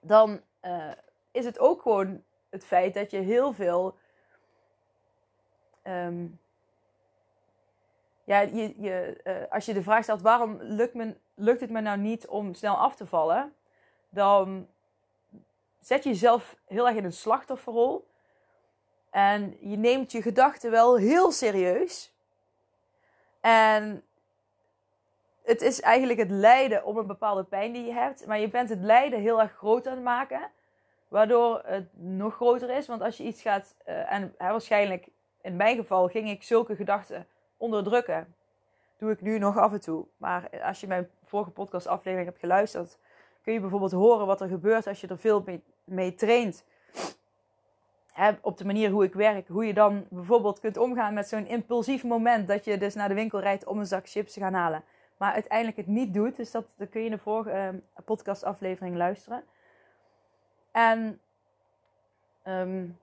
dan 0.00 0.40
uh, 0.64 0.90
is 1.30 1.44
het 1.44 1.58
ook 1.58 1.82
gewoon 1.82 2.22
het 2.50 2.64
feit 2.64 2.94
dat 2.94 3.10
je 3.10 3.18
heel 3.18 3.52
veel. 3.52 3.96
Um, 5.82 6.40
ja, 8.24 8.40
je, 8.40 8.74
je, 8.82 9.20
uh, 9.24 9.52
als 9.52 9.64
je 9.64 9.74
de 9.74 9.82
vraag 9.82 10.02
stelt 10.02 10.22
waarom 10.22 10.56
lukt, 10.60 10.94
me, 10.94 11.16
lukt 11.34 11.60
het 11.60 11.70
me 11.70 11.80
nou 11.80 11.98
niet 11.98 12.26
om 12.26 12.54
snel 12.54 12.76
af 12.76 12.96
te 12.96 13.06
vallen, 13.06 13.54
dan 14.08 14.68
zet 15.82 16.02
je 16.02 16.10
jezelf 16.10 16.56
heel 16.66 16.86
erg 16.86 16.96
in 16.96 17.04
een 17.04 17.12
slachtofferrol. 17.12 18.10
En 19.10 19.56
je 19.60 19.76
neemt 19.76 20.12
je 20.12 20.22
gedachten 20.22 20.70
wel 20.70 20.96
heel 20.96 21.32
serieus. 21.32 22.12
En 23.40 24.04
het 25.42 25.62
is 25.62 25.80
eigenlijk 25.80 26.18
het 26.18 26.30
lijden 26.30 26.84
om 26.84 26.96
een 26.96 27.06
bepaalde 27.06 27.44
pijn 27.44 27.72
die 27.72 27.84
je 27.84 27.92
hebt. 27.92 28.26
Maar 28.26 28.38
je 28.38 28.48
bent 28.48 28.68
het 28.68 28.80
lijden 28.80 29.20
heel 29.20 29.40
erg 29.40 29.52
groot 29.52 29.86
aan 29.86 29.94
het 29.94 30.02
maken. 30.02 30.50
Waardoor 31.08 31.62
het 31.64 31.88
nog 31.92 32.34
groter 32.34 32.70
is. 32.70 32.86
Want 32.86 33.02
als 33.02 33.16
je 33.16 33.24
iets 33.24 33.42
gaat. 33.42 33.74
Uh, 33.88 34.12
en 34.12 34.34
waarschijnlijk, 34.38 35.08
in 35.40 35.56
mijn 35.56 35.76
geval, 35.76 36.08
ging 36.08 36.30
ik 36.30 36.42
zulke 36.42 36.76
gedachten 36.76 37.26
onderdrukken. 37.56 38.34
Doe 38.98 39.10
ik 39.10 39.20
nu 39.20 39.38
nog 39.38 39.58
af 39.58 39.72
en 39.72 39.80
toe. 39.80 40.06
Maar 40.16 40.48
als 40.62 40.80
je 40.80 40.86
mijn 40.86 41.10
vorige 41.24 41.50
podcastaflevering 41.50 42.28
hebt 42.28 42.40
geluisterd. 42.40 42.98
Kun 43.42 43.52
je 43.52 43.60
bijvoorbeeld 43.60 43.92
horen 43.92 44.26
wat 44.26 44.40
er 44.40 44.48
gebeurt 44.48 44.86
als 44.86 45.00
je 45.00 45.06
er 45.06 45.18
veel 45.18 45.44
mee 45.84 46.14
traint. 46.14 46.64
Op 48.40 48.58
de 48.58 48.64
manier 48.64 48.90
hoe 48.90 49.04
ik 49.04 49.14
werk. 49.14 49.48
Hoe 49.48 49.66
je 49.66 49.74
dan 49.74 50.06
bijvoorbeeld 50.10 50.60
kunt 50.60 50.76
omgaan 50.76 51.14
met 51.14 51.28
zo'n 51.28 51.46
impulsief 51.46 52.04
moment. 52.04 52.48
Dat 52.48 52.64
je 52.64 52.78
dus 52.78 52.94
naar 52.94 53.08
de 53.08 53.14
winkel 53.14 53.40
rijdt 53.40 53.66
om 53.66 53.78
een 53.78 53.86
zak 53.86 54.08
chips 54.08 54.32
te 54.32 54.40
gaan 54.40 54.54
halen. 54.54 54.84
Maar 55.16 55.32
uiteindelijk 55.32 55.76
het 55.76 55.86
niet 55.86 56.14
doet. 56.14 56.36
Dus 56.36 56.50
dat, 56.50 56.64
kun 56.90 57.00
je 57.00 57.06
in 57.06 57.10
de 57.10 57.18
vorige 57.18 57.50
uh, 57.72 58.04
podcastaflevering 58.04 58.96
luisteren. 58.96 59.44
En 60.70 61.20
um, 62.46 62.98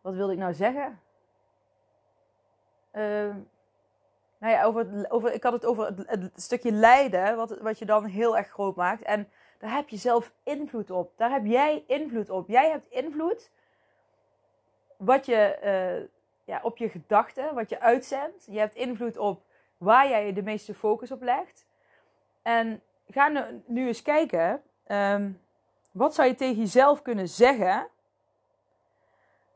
wat 0.00 0.14
wilde 0.14 0.32
ik 0.32 0.38
nou 0.38 0.54
zeggen? 0.54 1.00
Uh, 2.92 3.34
nou 4.38 4.52
ja, 4.52 4.64
over, 4.64 5.06
over, 5.08 5.32
ik 5.32 5.42
had 5.42 5.52
het 5.52 5.64
over 5.64 5.86
het, 5.86 6.06
het, 6.06 6.42
stukje 6.42 6.72
lijden, 6.72 7.36
wat, 7.36 7.58
wat 7.58 7.78
je 7.78 7.84
dan 7.84 8.04
heel 8.04 8.36
erg 8.36 8.48
groot 8.48 8.76
maakt. 8.76 9.02
En 9.02 9.28
daar 9.60 9.74
heb 9.74 9.88
je 9.88 9.96
zelf 9.96 10.32
invloed 10.42 10.90
op. 10.90 11.12
Daar 11.16 11.30
heb 11.30 11.46
jij 11.46 11.84
invloed 11.86 12.30
op. 12.30 12.48
Jij 12.48 12.70
hebt 12.70 12.90
invloed 12.90 13.50
wat 14.96 15.26
je, 15.26 15.58
uh, 15.64 16.08
ja, 16.44 16.60
op 16.62 16.76
je 16.76 16.88
gedachten, 16.88 17.54
wat 17.54 17.68
je 17.68 17.80
uitzendt. 17.80 18.46
Je 18.50 18.58
hebt 18.58 18.74
invloed 18.74 19.16
op 19.16 19.42
waar 19.76 20.08
jij 20.08 20.32
de 20.32 20.42
meeste 20.42 20.74
focus 20.74 21.10
op 21.10 21.22
legt. 21.22 21.66
En 22.42 22.82
ga 23.08 23.28
nu, 23.28 23.40
nu 23.66 23.86
eens 23.86 24.02
kijken. 24.02 24.62
Um, 24.86 25.40
wat 25.92 26.14
zou 26.14 26.28
je 26.28 26.34
tegen 26.34 26.58
jezelf 26.58 27.02
kunnen 27.02 27.28
zeggen? 27.28 27.88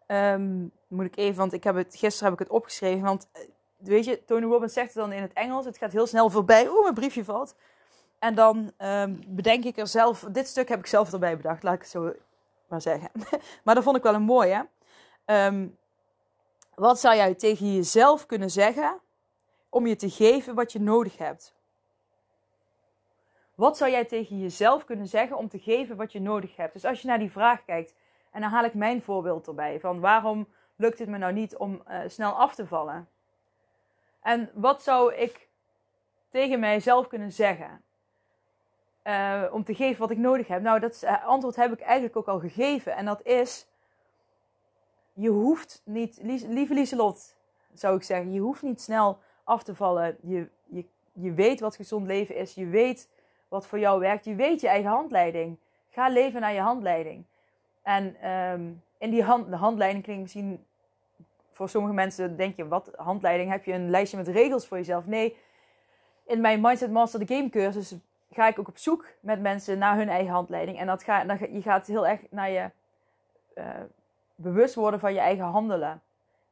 Um, 0.06 0.72
moet 0.88 1.06
ik 1.06 1.16
even, 1.16 1.36
want 1.36 1.52
ik 1.52 1.64
heb 1.64 1.74
het, 1.74 1.96
gisteren 1.96 2.32
heb 2.32 2.40
ik 2.40 2.46
het 2.46 2.56
opgeschreven. 2.56 3.02
Want 3.02 3.28
eh, 3.32 3.42
weet 3.76 4.04
je, 4.04 4.24
Tony 4.24 4.46
Robbins 4.46 4.72
zegt 4.72 4.94
het 4.94 4.96
dan 4.96 5.12
in 5.12 5.22
het 5.22 5.32
Engels. 5.32 5.64
Het 5.64 5.78
gaat 5.78 5.92
heel 5.92 6.06
snel 6.06 6.30
voorbij. 6.30 6.68
Oeh, 6.68 6.82
mijn 6.82 6.94
briefje 6.94 7.24
valt. 7.24 7.56
En 8.24 8.34
dan 8.34 8.72
um, 8.78 9.20
bedenk 9.26 9.64
ik 9.64 9.78
er 9.78 9.86
zelf, 9.86 10.20
dit 10.20 10.46
stuk 10.46 10.68
heb 10.68 10.78
ik 10.78 10.86
zelf 10.86 11.12
erbij 11.12 11.36
bedacht, 11.36 11.62
laat 11.62 11.74
ik 11.74 11.80
het 11.80 11.90
zo 11.90 12.12
maar 12.66 12.80
zeggen. 12.80 13.10
maar 13.64 13.74
dat 13.74 13.84
vond 13.84 13.96
ik 13.96 14.02
wel 14.02 14.14
een 14.14 14.22
mooie. 14.22 14.68
Um, 15.26 15.78
wat 16.74 17.00
zou 17.00 17.16
jij 17.16 17.34
tegen 17.34 17.74
jezelf 17.74 18.26
kunnen 18.26 18.50
zeggen 18.50 19.00
om 19.68 19.86
je 19.86 19.96
te 19.96 20.10
geven 20.10 20.54
wat 20.54 20.72
je 20.72 20.80
nodig 20.80 21.18
hebt? 21.18 21.54
Wat 23.54 23.76
zou 23.76 23.90
jij 23.90 24.04
tegen 24.04 24.38
jezelf 24.38 24.84
kunnen 24.84 25.06
zeggen 25.06 25.36
om 25.36 25.48
te 25.48 25.58
geven 25.58 25.96
wat 25.96 26.12
je 26.12 26.20
nodig 26.20 26.56
hebt? 26.56 26.72
Dus 26.72 26.84
als 26.84 27.00
je 27.00 27.08
naar 27.08 27.18
die 27.18 27.32
vraag 27.32 27.64
kijkt, 27.64 27.94
en 28.30 28.40
dan 28.40 28.50
haal 28.50 28.64
ik 28.64 28.74
mijn 28.74 29.02
voorbeeld 29.02 29.46
erbij, 29.46 29.80
van 29.80 30.00
waarom 30.00 30.48
lukt 30.76 30.98
het 30.98 31.08
me 31.08 31.18
nou 31.18 31.32
niet 31.32 31.56
om 31.56 31.82
uh, 31.88 31.98
snel 32.06 32.32
af 32.32 32.54
te 32.54 32.66
vallen? 32.66 33.08
En 34.20 34.50
wat 34.54 34.82
zou 34.82 35.14
ik 35.14 35.48
tegen 36.30 36.60
mijzelf 36.60 37.06
kunnen 37.06 37.32
zeggen? 37.32 37.82
Uh, 39.04 39.42
om 39.50 39.64
te 39.64 39.74
geven 39.74 40.00
wat 40.00 40.10
ik 40.10 40.18
nodig 40.18 40.48
heb? 40.48 40.62
Nou, 40.62 40.80
dat 40.80 41.00
uh, 41.04 41.26
antwoord 41.26 41.56
heb 41.56 41.72
ik 41.72 41.80
eigenlijk 41.80 42.16
ook 42.16 42.28
al 42.28 42.40
gegeven. 42.40 42.96
En 42.96 43.04
dat 43.04 43.22
is, 43.22 43.66
je 45.12 45.28
hoeft 45.28 45.82
niet, 45.84 46.18
lieve 46.22 46.74
Lieselot, 46.74 47.36
zou 47.72 47.96
ik 47.96 48.02
zeggen, 48.02 48.32
je 48.32 48.40
hoeft 48.40 48.62
niet 48.62 48.80
snel 48.80 49.18
af 49.44 49.62
te 49.62 49.74
vallen. 49.74 50.16
Je, 50.22 50.48
je, 50.64 50.84
je 51.12 51.32
weet 51.32 51.60
wat 51.60 51.76
gezond 51.76 52.06
leven 52.06 52.36
is. 52.36 52.54
Je 52.54 52.66
weet 52.66 53.08
wat 53.48 53.66
voor 53.66 53.78
jou 53.78 54.00
werkt. 54.00 54.24
Je 54.24 54.34
weet 54.34 54.60
je 54.60 54.68
eigen 54.68 54.90
handleiding. 54.90 55.58
Ga 55.90 56.08
leven 56.08 56.40
naar 56.40 56.52
je 56.52 56.60
handleiding. 56.60 57.24
En 57.82 58.16
ehm, 58.20 58.72
in 58.98 59.10
die 59.10 59.22
hand, 59.22 59.50
de 59.50 59.56
handleiding 59.56 60.04
klinkt 60.04 60.22
misschien 60.22 60.64
voor 61.50 61.68
sommige 61.68 61.94
mensen, 61.94 62.36
denk 62.36 62.56
je, 62.56 62.68
wat 62.68 62.90
handleiding? 62.96 63.50
Heb 63.50 63.64
je 63.64 63.72
een 63.72 63.90
lijstje 63.90 64.16
met 64.16 64.28
regels 64.28 64.66
voor 64.66 64.76
jezelf? 64.76 65.06
Nee, 65.06 65.36
in 66.26 66.40
mijn 66.40 66.60
Mindset 66.60 66.90
Master 66.90 67.26
the 67.26 67.34
Game 67.34 67.48
cursus 67.48 67.94
ga 68.34 68.48
ik 68.48 68.58
ook 68.58 68.68
op 68.68 68.78
zoek 68.78 69.06
met 69.20 69.40
mensen 69.40 69.78
naar 69.78 69.96
hun 69.96 70.08
eigen 70.08 70.32
handleiding. 70.32 70.78
En 70.78 70.86
dat 70.86 71.02
ga, 71.02 71.36
je 71.52 71.62
gaat 71.62 71.86
heel 71.86 72.06
erg 72.06 72.20
naar 72.30 72.50
je 72.50 72.70
uh, 73.54 73.64
bewust 74.34 74.74
worden 74.74 75.00
van 75.00 75.12
je 75.12 75.20
eigen 75.20 75.44
handelen. 75.44 76.02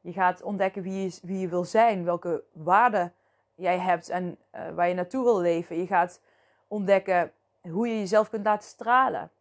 Je 0.01 0.11
gaat 0.11 0.41
ontdekken 0.41 0.81
wie 0.81 1.03
je, 1.03 1.19
wie 1.21 1.39
je 1.39 1.47
wil 1.47 1.63
zijn, 1.63 2.03
welke 2.03 2.43
waarden 2.51 3.13
jij 3.55 3.79
hebt 3.79 4.09
en 4.09 4.37
uh, 4.55 4.69
waar 4.69 4.87
je 4.87 4.93
naartoe 4.93 5.23
wil 5.23 5.39
leven. 5.39 5.77
Je 5.77 5.87
gaat 5.87 6.21
ontdekken 6.67 7.31
hoe 7.61 7.87
je 7.87 7.99
jezelf 7.99 8.29
kunt 8.29 8.45
laten 8.45 8.67
stralen. 8.67 9.31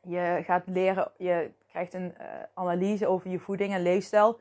Je 0.00 0.42
gaat 0.44 0.62
leren, 0.66 1.10
je 1.16 1.50
krijgt 1.68 1.94
een 1.94 2.14
uh, 2.20 2.26
analyse 2.54 3.06
over 3.06 3.30
je 3.30 3.38
voeding 3.38 3.72
en 3.72 3.82
leefstijl 3.82 4.40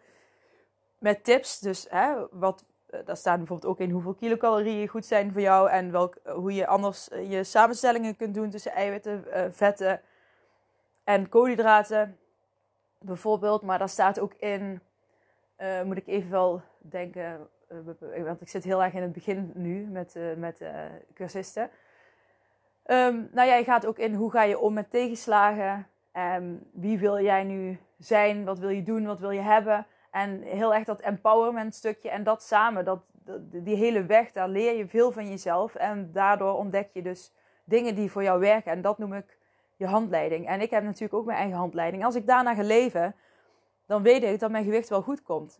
met 0.97 1.23
tips. 1.23 1.59
Dus 1.59 1.87
hè, 1.89 2.13
wat, 2.31 2.65
daar 3.05 3.17
staat 3.17 3.37
bijvoorbeeld 3.37 3.71
ook 3.71 3.79
in 3.79 3.89
hoeveel 3.89 4.13
kilocalorieën 4.13 4.87
goed 4.87 5.05
zijn 5.05 5.31
voor 5.31 5.41
jou 5.41 5.69
en 5.69 5.91
welk, 5.91 6.17
hoe 6.23 6.53
je 6.53 6.67
anders 6.67 7.09
je 7.27 7.43
samenstellingen 7.43 8.15
kunt 8.15 8.33
doen 8.33 8.49
tussen 8.49 8.71
eiwitten, 8.71 9.25
vetten 9.53 10.01
en 11.03 11.29
koolhydraten 11.29 12.17
bijvoorbeeld. 12.99 13.61
Maar 13.61 13.79
daar 13.79 13.89
staat 13.89 14.19
ook 14.19 14.33
in, 14.33 14.81
moet 15.83 15.97
ik 15.97 16.07
even 16.07 16.29
wel 16.29 16.61
denken, 16.77 17.47
want 18.23 18.41
ik 18.41 18.49
zit 18.49 18.63
heel 18.63 18.83
erg 18.83 18.93
in 18.93 19.01
het 19.01 19.13
begin 19.13 19.51
nu 19.53 19.85
met, 19.85 20.15
met 20.37 20.61
cursisten. 21.13 21.69
Um, 22.85 23.29
nou 23.31 23.47
ja, 23.47 23.55
je 23.55 23.63
gaat 23.63 23.85
ook 23.85 23.97
in 23.97 24.13
hoe 24.13 24.31
ga 24.31 24.43
je 24.43 24.59
om 24.59 24.73
met 24.73 24.89
tegenslagen. 24.89 25.87
Um, 26.13 26.69
wie 26.71 26.97
wil 26.99 27.19
jij 27.21 27.43
nu 27.43 27.79
zijn? 27.99 28.45
Wat 28.45 28.59
wil 28.59 28.69
je 28.69 28.83
doen? 28.83 29.05
Wat 29.05 29.19
wil 29.19 29.31
je 29.31 29.41
hebben? 29.41 29.85
En 30.13 30.41
heel 30.41 30.73
erg 30.73 30.83
dat 30.83 31.01
empowerment 31.01 31.75
stukje. 31.75 32.09
En 32.09 32.23
dat 32.23 32.43
samen, 32.43 32.85
dat, 32.85 32.99
die 33.51 33.75
hele 33.75 34.05
weg, 34.05 34.31
daar 34.31 34.49
leer 34.49 34.77
je 34.77 34.87
veel 34.87 35.11
van 35.11 35.29
jezelf. 35.29 35.75
En 35.75 36.11
daardoor 36.11 36.53
ontdek 36.57 36.89
je 36.93 37.01
dus 37.01 37.31
dingen 37.63 37.95
die 37.95 38.11
voor 38.11 38.23
jou 38.23 38.39
werken. 38.39 38.71
En 38.71 38.81
dat 38.81 38.97
noem 38.97 39.13
ik 39.13 39.37
je 39.75 39.85
handleiding. 39.85 40.47
En 40.47 40.61
ik 40.61 40.69
heb 40.69 40.83
natuurlijk 40.83 41.13
ook 41.13 41.25
mijn 41.25 41.37
eigen 41.37 41.57
handleiding. 41.57 42.05
Als 42.05 42.15
ik 42.15 42.27
daarna 42.27 42.55
ga 42.55 42.63
leven, 42.63 43.15
dan 43.85 44.03
weet 44.03 44.23
ik 44.23 44.39
dat 44.39 44.51
mijn 44.51 44.63
gewicht 44.63 44.89
wel 44.89 45.01
goed 45.01 45.23
komt. 45.23 45.59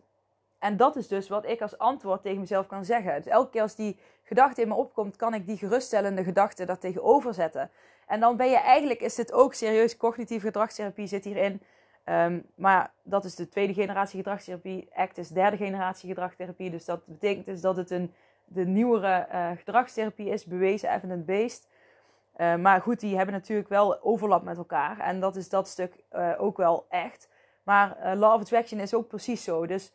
En 0.58 0.76
dat 0.76 0.96
is 0.96 1.08
dus 1.08 1.28
wat 1.28 1.46
ik 1.46 1.60
als 1.62 1.78
antwoord 1.78 2.22
tegen 2.22 2.40
mezelf 2.40 2.66
kan 2.66 2.84
zeggen. 2.84 3.16
Dus 3.16 3.26
elke 3.26 3.50
keer 3.50 3.62
als 3.62 3.74
die 3.74 3.98
gedachte 4.22 4.62
in 4.62 4.68
me 4.68 4.74
opkomt, 4.74 5.16
kan 5.16 5.34
ik 5.34 5.46
die 5.46 5.56
geruststellende 5.56 6.24
gedachte 6.24 6.64
daar 6.64 6.78
tegenover 6.78 7.34
zetten. 7.34 7.70
En 8.06 8.20
dan 8.20 8.36
ben 8.36 8.50
je 8.50 8.56
eigenlijk, 8.56 9.00
is 9.00 9.14
dit 9.14 9.32
ook 9.32 9.54
serieus 9.54 9.96
cognitieve 9.96 10.46
gedragstherapie 10.46 11.06
zit 11.06 11.24
hierin. 11.24 11.62
Um, 12.08 12.46
maar 12.54 12.92
dat 13.02 13.24
is 13.24 13.34
de 13.34 13.48
tweede 13.48 13.74
generatie 13.74 14.18
gedragstherapie. 14.18 14.88
ACT 14.94 15.18
is 15.18 15.28
derde 15.28 15.56
generatie 15.56 16.08
gedragstherapie. 16.08 16.70
Dus 16.70 16.84
dat 16.84 17.06
betekent 17.06 17.46
dus 17.46 17.60
dat 17.60 17.76
het 17.76 17.90
een, 17.90 18.14
de 18.44 18.66
nieuwere 18.66 19.26
uh, 19.32 19.50
gedragstherapie 19.56 20.28
is, 20.28 20.44
bewezen, 20.44 20.92
evidence-based. 20.94 21.68
Uh, 22.36 22.54
maar 22.54 22.80
goed, 22.80 23.00
die 23.00 23.16
hebben 23.16 23.34
natuurlijk 23.34 23.68
wel 23.68 24.02
overlap 24.02 24.42
met 24.42 24.56
elkaar. 24.56 24.98
En 24.98 25.20
dat 25.20 25.36
is 25.36 25.48
dat 25.48 25.68
stuk 25.68 25.94
uh, 26.12 26.32
ook 26.38 26.56
wel 26.56 26.86
echt. 26.88 27.28
Maar 27.62 28.16
Law 28.16 28.34
of 28.34 28.40
Attraction 28.40 28.80
is 28.80 28.94
ook 28.94 29.08
precies 29.08 29.44
zo. 29.44 29.66
Dus 29.66 29.92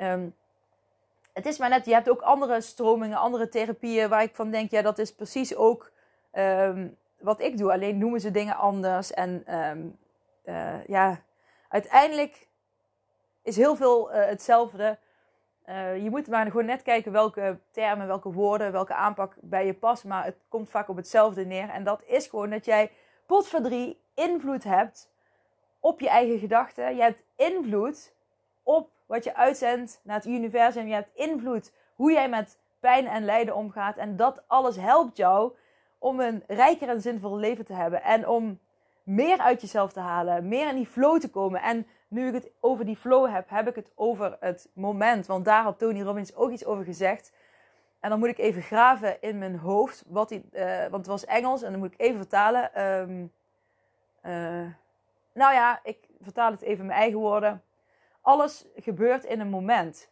um, 0.00 0.34
het 1.32 1.46
is 1.46 1.58
maar 1.58 1.68
net, 1.68 1.84
je 1.84 1.92
hebt 1.92 2.10
ook 2.10 2.20
andere 2.20 2.60
stromingen, 2.60 3.18
andere 3.18 3.48
therapieën 3.48 4.08
waar 4.08 4.22
ik 4.22 4.34
van 4.34 4.50
denk, 4.50 4.70
ja, 4.70 4.82
dat 4.82 4.98
is 4.98 5.14
precies 5.14 5.54
ook 5.56 5.92
wat 7.18 7.40
ik 7.40 7.58
doe. 7.58 7.72
Alleen 7.72 7.98
noemen 7.98 8.20
ze 8.20 8.30
dingen 8.30 8.56
anders. 8.56 9.12
En 9.12 9.44
uh, 10.44 10.86
ja, 10.86 11.22
uiteindelijk 11.68 12.48
is 13.42 13.56
heel 13.56 13.76
veel 13.76 14.14
uh, 14.14 14.24
hetzelfde. 14.24 14.98
Uh, 15.66 16.02
je 16.02 16.10
moet 16.10 16.28
maar 16.28 16.46
gewoon 16.46 16.64
net 16.64 16.82
kijken 16.82 17.12
welke 17.12 17.58
termen, 17.70 18.06
welke 18.06 18.32
woorden, 18.32 18.72
welke 18.72 18.94
aanpak 18.94 19.34
bij 19.40 19.66
je 19.66 19.74
past. 19.74 20.04
Maar 20.04 20.24
het 20.24 20.36
komt 20.48 20.70
vaak 20.70 20.88
op 20.88 20.96
hetzelfde 20.96 21.44
neer. 21.44 21.68
En 21.68 21.84
dat 21.84 22.02
is 22.04 22.26
gewoon 22.26 22.50
dat 22.50 22.64
jij 22.64 22.90
potverdrie 23.26 24.02
invloed 24.14 24.64
hebt 24.64 25.10
op 25.80 26.00
je 26.00 26.08
eigen 26.08 26.38
gedachten. 26.38 26.94
Je 26.94 27.02
hebt 27.02 27.22
invloed 27.36 28.14
op 28.62 28.90
wat 29.06 29.24
je 29.24 29.34
uitzendt 29.34 30.00
naar 30.02 30.16
het 30.16 30.26
universum. 30.26 30.86
Je 30.86 30.94
hebt 30.94 31.14
invloed 31.14 31.72
hoe 31.94 32.12
jij 32.12 32.28
met 32.28 32.58
pijn 32.80 33.06
en 33.06 33.24
lijden 33.24 33.54
omgaat. 33.54 33.96
En 33.96 34.16
dat 34.16 34.42
alles 34.46 34.76
helpt 34.76 35.16
jou 35.16 35.52
om 35.98 36.20
een 36.20 36.44
rijker 36.46 36.88
en 36.88 37.00
zinvol 37.00 37.36
leven 37.36 37.64
te 37.64 37.74
hebben. 37.74 38.02
En 38.02 38.28
om 38.28 38.60
meer 39.02 39.38
uit 39.38 39.60
jezelf 39.60 39.92
te 39.92 40.00
halen. 40.00 40.48
Meer 40.48 40.68
in 40.68 40.74
die 40.74 40.86
flow 40.86 41.20
te 41.20 41.30
komen. 41.30 41.62
En 41.62 41.86
nu 42.08 42.26
ik 42.26 42.34
het 42.34 42.50
over 42.60 42.84
die 42.84 42.96
flow 42.96 43.32
heb, 43.34 43.50
heb 43.50 43.68
ik 43.68 43.74
het 43.74 43.90
over 43.94 44.36
het 44.40 44.68
moment. 44.72 45.26
Want 45.26 45.44
daar 45.44 45.62
had 45.62 45.78
Tony 45.78 46.02
Robbins 46.02 46.34
ook 46.34 46.50
iets 46.50 46.64
over 46.64 46.84
gezegd. 46.84 47.32
En 48.00 48.10
dan 48.10 48.18
moet 48.18 48.28
ik 48.28 48.38
even 48.38 48.62
graven 48.62 49.20
in 49.20 49.38
mijn 49.38 49.58
hoofd. 49.58 50.04
Wat 50.06 50.28
die, 50.28 50.44
uh, 50.52 50.80
want 50.80 50.94
het 50.94 51.06
was 51.06 51.24
Engels 51.24 51.62
en 51.62 51.70
dan 51.70 51.80
moet 51.80 51.92
ik 51.92 52.00
even 52.00 52.16
vertalen. 52.16 52.82
Um, 52.86 53.32
uh, 54.22 54.66
nou 55.32 55.54
ja, 55.54 55.80
ik 55.82 56.08
vertaal 56.20 56.50
het 56.50 56.62
even 56.62 56.80
in 56.80 56.86
mijn 56.86 56.98
eigen 56.98 57.18
woorden. 57.18 57.62
Alles 58.20 58.66
gebeurt 58.76 59.24
in 59.24 59.40
een 59.40 59.48
moment. 59.48 60.10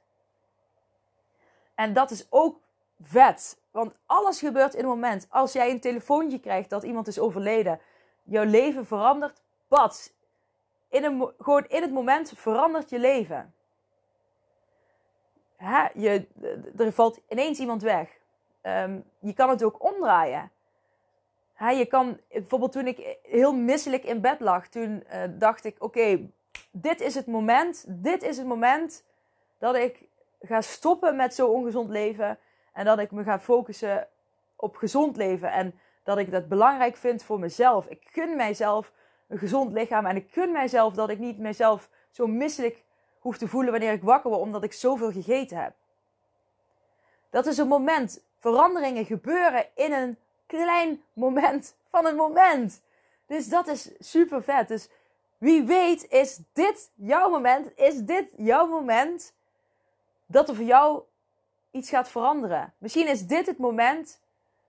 En 1.75 1.93
dat 1.93 2.11
is 2.11 2.27
ook 2.31 2.61
vet. 3.01 3.59
Want 3.71 3.95
alles 4.07 4.39
gebeurt 4.39 4.75
in 4.75 4.81
een 4.81 4.89
moment. 4.89 5.27
Als 5.31 5.53
jij 5.53 5.71
een 5.71 5.81
telefoontje 5.81 6.41
krijgt 6.41 6.71
dat 6.71 6.83
iemand 6.83 7.07
is 7.07 7.19
overleden, 7.19 7.81
jouw 8.31 8.45
leven 8.45 8.87
verandert, 8.87 9.43
pats. 9.69 10.13
In 10.89 11.05
een, 11.05 11.33
gewoon 11.39 11.65
in 11.69 11.83
het 11.83 11.93
moment 11.93 12.33
verandert 12.37 12.91
je 12.91 12.99
leven. 12.99 13.55
Hè? 15.57 15.89
Je, 15.95 16.27
er 16.77 16.93
valt 16.93 17.21
ineens 17.29 17.59
iemand 17.59 17.83
weg. 17.83 18.19
Um, 18.63 19.05
je 19.19 19.33
kan 19.33 19.49
het 19.49 19.63
ook 19.63 19.85
omdraaien. 19.85 20.51
Je 21.59 21.87
kan, 21.89 22.21
bijvoorbeeld 22.29 22.73
toen 22.73 22.87
ik 22.87 23.17
heel 23.23 23.55
misselijk 23.55 24.05
in 24.05 24.21
bed 24.21 24.41
lag, 24.41 24.69
toen 24.69 25.05
uh, 25.13 25.23
dacht 25.31 25.65
ik: 25.65 25.77
oké, 25.79 26.31
dit 26.71 27.01
is 27.01 27.15
het 27.15 27.27
moment, 27.27 27.85
dit 27.89 28.23
is 28.23 28.37
het 28.37 28.47
moment 28.47 29.05
dat 29.59 29.75
ik 29.75 30.09
ga 30.41 30.61
stoppen 30.61 31.17
met 31.17 31.35
zo 31.35 31.47
ongezond 31.47 31.91
leven. 31.91 32.39
En 32.73 32.85
dat 32.85 32.99
ik 32.99 33.11
me 33.11 33.23
ga 33.23 33.41
focussen 33.41 34.09
op 34.57 34.77
gezond 34.77 35.17
leven. 35.17 35.53
En 35.53 35.75
dat 36.11 36.19
ik 36.19 36.31
dat 36.31 36.49
belangrijk 36.49 36.97
vind 36.97 37.23
voor 37.23 37.39
mezelf. 37.39 37.87
Ik 37.87 38.03
gun 38.05 38.37
mijzelf 38.37 38.93
een 39.29 39.39
gezond 39.39 39.73
lichaam. 39.73 40.07
En 40.07 40.17
ik 40.17 40.29
gun 40.31 40.53
mijzelf 40.53 40.95
dat 40.95 41.11
ik 41.11 41.19
niet 41.19 41.39
mezelf 41.39 41.89
zo 42.11 42.27
misselijk 42.27 42.85
hoef 43.19 43.39
te 43.39 43.49
voelen 43.49 43.71
wanneer 43.71 43.93
ik 43.93 44.03
wakker 44.03 44.31
word. 44.31 44.43
Omdat 44.43 44.63
ik 44.63 44.73
zoveel 44.73 45.13
gegeten 45.13 45.63
heb. 45.63 45.73
Dat 47.31 47.47
is 47.47 47.59
een 47.59 47.69
moment. 47.69 48.25
Veranderingen 48.39 49.05
gebeuren 49.05 49.67
in 49.75 49.93
een 49.93 50.19
klein 50.47 51.03
moment 51.13 51.77
van 51.89 52.07
een 52.07 52.17
moment. 52.17 52.83
Dus 53.27 53.49
dat 53.49 53.67
is 53.67 53.91
super 53.99 54.43
vet. 54.43 54.69
Dus 54.69 54.89
wie 55.39 55.63
weet 55.63 56.09
is 56.09 56.41
dit 56.53 56.91
jouw 56.95 57.31
moment, 57.31 57.77
is 57.77 57.99
dit 57.99 58.33
jouw 58.37 58.67
moment 58.67 59.35
dat 60.27 60.49
er 60.49 60.55
voor 60.55 60.65
jou 60.65 61.03
iets 61.71 61.89
gaat 61.89 62.09
veranderen. 62.09 62.75
Misschien 62.79 63.09
is 63.09 63.27
dit 63.27 63.47
het 63.47 63.59
moment 63.59 64.20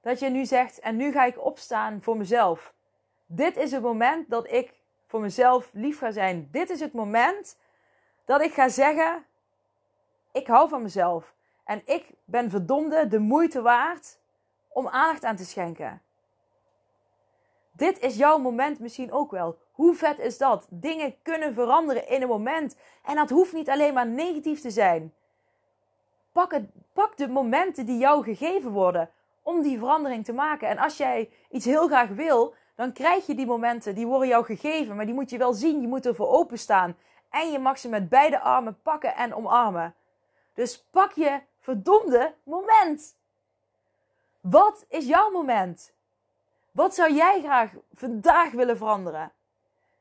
dat 0.01 0.19
je 0.19 0.29
nu 0.29 0.45
zegt 0.45 0.79
en 0.79 0.95
nu 0.95 1.11
ga 1.11 1.25
ik 1.25 1.45
opstaan 1.45 2.01
voor 2.01 2.17
mezelf. 2.17 2.73
Dit 3.25 3.57
is 3.57 3.71
het 3.71 3.81
moment 3.81 4.29
dat 4.29 4.51
ik 4.51 4.73
voor 5.07 5.21
mezelf 5.21 5.69
lief 5.73 5.97
ga 5.97 6.11
zijn. 6.11 6.47
Dit 6.51 6.69
is 6.69 6.79
het 6.79 6.93
moment 6.93 7.57
dat 8.25 8.41
ik 8.41 8.53
ga 8.53 8.69
zeggen: 8.69 9.25
ik 10.31 10.47
hou 10.47 10.69
van 10.69 10.81
mezelf 10.81 11.33
en 11.63 11.81
ik 11.85 12.09
ben 12.25 12.49
verdomde 12.49 13.07
de 13.07 13.19
moeite 13.19 13.61
waard 13.61 14.19
om 14.67 14.87
aandacht 14.87 15.23
aan 15.23 15.35
te 15.35 15.45
schenken. 15.45 16.01
Dit 17.71 17.99
is 17.99 18.15
jouw 18.15 18.37
moment 18.37 18.79
misschien 18.79 19.11
ook 19.11 19.31
wel. 19.31 19.57
Hoe 19.71 19.95
vet 19.95 20.19
is 20.19 20.37
dat? 20.37 20.67
Dingen 20.69 21.15
kunnen 21.21 21.53
veranderen 21.53 22.07
in 22.07 22.21
een 22.21 22.27
moment. 22.27 22.75
En 23.03 23.15
dat 23.15 23.29
hoeft 23.29 23.53
niet 23.53 23.69
alleen 23.69 23.93
maar 23.93 24.07
negatief 24.07 24.61
te 24.61 24.71
zijn. 24.71 25.13
Pak, 26.31 26.51
het, 26.51 26.69
pak 26.93 27.17
de 27.17 27.27
momenten 27.27 27.85
die 27.85 27.97
jou 27.97 28.23
gegeven 28.23 28.71
worden 28.71 29.09
om 29.41 29.61
die 29.61 29.79
verandering 29.79 30.25
te 30.25 30.33
maken. 30.33 30.67
En 30.67 30.77
als 30.77 30.97
jij 30.97 31.29
iets 31.49 31.65
heel 31.65 31.87
graag 31.87 32.09
wil, 32.09 32.53
dan 32.75 32.93
krijg 32.93 33.25
je 33.25 33.35
die 33.35 33.45
momenten. 33.45 33.95
Die 33.95 34.07
worden 34.07 34.27
jou 34.27 34.45
gegeven, 34.45 34.95
maar 34.95 35.05
die 35.05 35.13
moet 35.13 35.29
je 35.29 35.37
wel 35.37 35.53
zien. 35.53 35.81
Je 35.81 35.87
moet 35.87 36.05
ervoor 36.05 36.27
openstaan. 36.27 36.97
En 37.29 37.51
je 37.51 37.59
mag 37.59 37.79
ze 37.79 37.89
met 37.89 38.09
beide 38.09 38.39
armen 38.39 38.81
pakken 38.81 39.15
en 39.15 39.33
omarmen. 39.33 39.95
Dus 40.53 40.87
pak 40.91 41.11
je 41.11 41.39
verdomde 41.59 42.35
moment. 42.43 43.15
Wat 44.41 44.85
is 44.89 45.05
jouw 45.05 45.31
moment? 45.31 45.93
Wat 46.71 46.95
zou 46.95 47.13
jij 47.13 47.41
graag 47.41 47.71
vandaag 47.93 48.51
willen 48.51 48.77
veranderen? 48.77 49.31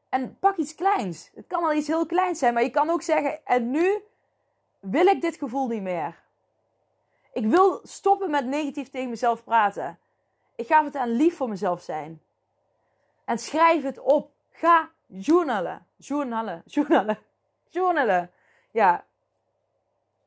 En 0.08 0.38
pak 0.38 0.56
iets 0.56 0.74
kleins. 0.74 1.30
Het 1.34 1.46
kan 1.46 1.64
al 1.64 1.72
iets 1.72 1.86
heel 1.86 2.06
kleins 2.06 2.38
zijn, 2.38 2.54
maar 2.54 2.62
je 2.62 2.70
kan 2.70 2.90
ook 2.90 3.02
zeggen: 3.02 3.46
En 3.46 3.70
nu 3.70 4.02
wil 4.80 5.06
ik 5.06 5.20
dit 5.20 5.36
gevoel 5.36 5.68
niet 5.68 5.82
meer. 5.82 6.22
Ik 7.32 7.46
wil 7.46 7.80
stoppen 7.82 8.30
met 8.30 8.46
negatief 8.46 8.90
tegen 8.90 9.10
mezelf 9.10 9.44
praten. 9.44 9.98
ik 10.56 10.66
ga 10.66 10.84
het 10.84 10.96
aan 10.96 11.10
lief 11.10 11.36
voor 11.36 11.48
mezelf 11.48 11.82
zijn. 11.82 12.22
En 13.24 13.38
schrijf 13.38 13.82
het 13.82 13.98
op. 13.98 14.32
Ga 14.50 14.90
journalen. 15.06 15.86
Journalen. 15.96 16.62
Journalen. 16.74 17.18
Journalen. 17.68 18.30
Ja. 18.70 19.04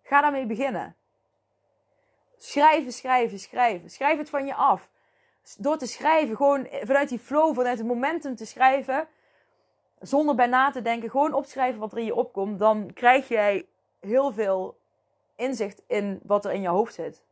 Ga 0.04 0.22
daarmee 0.22 0.46
beginnen. 0.46 0.96
Schrijven, 2.38 2.92
schrijven, 2.92 3.40
schrijven. 3.40 3.90
Schrijf 3.90 4.18
het 4.18 4.30
van 4.30 4.46
je 4.46 4.56
af. 4.56 4.90
Door 5.58 5.78
te 5.78 5.88
schrijven, 5.88 6.36
gewoon 6.36 6.68
vanuit 6.84 7.10
die 7.10 7.20
flow, 7.20 7.56
vanuit 7.56 7.78
het 7.78 7.88
momentum 7.88 8.36
te 8.36 8.46
schrijven, 8.46 9.08
zonder 10.00 10.36
bij 10.36 10.48
na 10.48 10.72
te 10.72 10.82
denken, 10.82 11.10
gewoon 11.10 11.34
opschrijven 11.34 11.80
wat 11.80 11.92
er 11.92 11.98
in 11.98 12.06
je 12.06 12.16
opkomt, 12.16 12.60
dan 12.60 12.94
krijg 12.94 13.28
jij 13.28 13.68
heel 14.00 14.34
veel 14.34 14.78
inzicht 15.36 15.82
in 15.88 16.20
wat 16.24 16.46
er 16.46 16.52
in 16.52 16.62
je 16.62 16.68
hoofd 16.68 16.94
zit. 16.94 17.24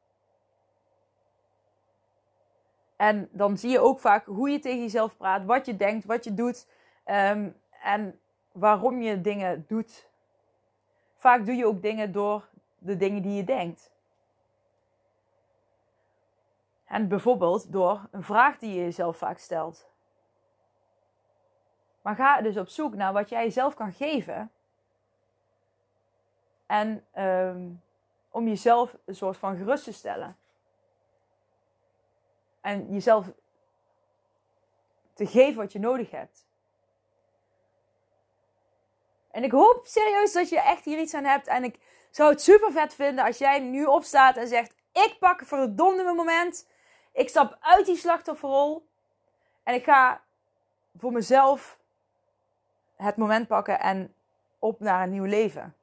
En 2.96 3.30
dan 3.32 3.58
zie 3.58 3.70
je 3.70 3.80
ook 3.80 4.00
vaak 4.00 4.26
hoe 4.26 4.50
je 4.50 4.60
tegen 4.60 4.82
jezelf 4.82 5.18
praat, 5.18 5.46
wat 5.46 5.66
je 5.66 5.76
denkt, 5.76 6.06
wat 6.06 6.24
je 6.24 6.34
doet 6.34 6.68
ehm, 7.04 7.50
en 7.84 8.20
waarom 8.52 9.02
je 9.02 9.22
dingen 9.22 9.66
doet. 9.68 10.10
Vaak 11.16 11.46
doe 11.46 11.56
je 11.56 11.66
ook 11.66 11.82
dingen 11.82 12.12
door 12.12 12.50
de 12.78 12.98
dingen 12.98 13.22
die 13.22 13.34
je 13.34 13.44
denkt. 13.44 13.92
En 16.86 17.08
bijvoorbeeld 17.08 17.72
door 17.72 18.08
een 18.12 18.24
vraag 18.24 18.58
die 18.58 18.74
je 18.74 18.82
jezelf 18.82 19.18
vaak 19.18 19.38
stelt. 19.38 19.90
Maar 22.02 22.16
ga 22.16 22.42
dus 22.42 22.58
op 22.58 22.68
zoek 22.68 22.96
naar 22.96 23.14
wat 23.14 23.30
jij 23.30 23.44
jezelf 23.44 23.74
kan 23.74 23.94
geven. 23.94 24.52
En 26.66 27.06
um, 27.16 27.82
om 28.32 28.48
jezelf 28.48 28.96
een 29.06 29.16
soort 29.16 29.38
van 29.38 29.58
gerust 29.58 29.84
te 29.84 29.94
stellen. 29.94 30.38
En 32.62 32.94
jezelf 32.94 33.26
te 35.14 35.26
geven 35.26 35.56
wat 35.56 35.72
je 35.72 35.80
nodig 35.80 36.12
hebt. 36.12 36.46
En 39.32 39.44
ik 39.44 39.52
hoop 39.52 39.86
serieus 39.86 40.34
dat 40.34 40.50
je 40.50 40.60
echt 40.62 40.86
hier 40.86 41.00
iets 41.00 41.14
aan 41.14 41.24
hebt. 41.24 41.48
En 41.48 41.64
ik 41.64 41.80
zou 42.10 42.30
het 42.32 42.42
super 42.42 42.72
vet 42.72 42.94
vinden 42.94 43.26
als 43.26 43.38
jij 43.38 43.60
nu 43.60 43.86
opstaat 43.86 44.38
en 44.38 44.48
zegt: 44.48 44.76
Ik 44.92 45.16
pak 45.20 45.46
verdomde 45.46 46.04
mijn 46.04 46.16
moment. 46.16 46.68
Ik 47.14 47.30
stap 47.30 47.58
uit 47.60 47.86
die 47.86 47.96
slachtofferrol. 47.96 48.88
En 49.64 49.74
ik 49.74 49.84
ga 49.84 50.22
voor 50.98 51.12
mezelf 51.12 51.80
het 52.96 53.18
moment 53.18 53.48
pakken 53.48 53.80
en 53.80 54.14
op 54.60 54.80
naar 54.80 55.04
een 55.04 55.10
nieuw 55.10 55.26
leven. 55.26 55.76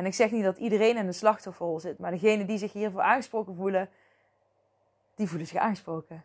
En 0.00 0.06
ik 0.06 0.14
zeg 0.14 0.30
niet 0.30 0.44
dat 0.44 0.58
iedereen 0.58 0.96
in 0.96 1.06
de 1.06 1.12
slachtofferrol 1.12 1.80
zit, 1.80 1.98
maar 1.98 2.10
degenen 2.10 2.46
die 2.46 2.58
zich 2.58 2.72
hiervoor 2.72 3.00
aangesproken 3.00 3.54
voelen, 3.54 3.90
die 5.14 5.28
voelen 5.28 5.46
zich 5.46 5.58
aangesproken. 5.58 6.24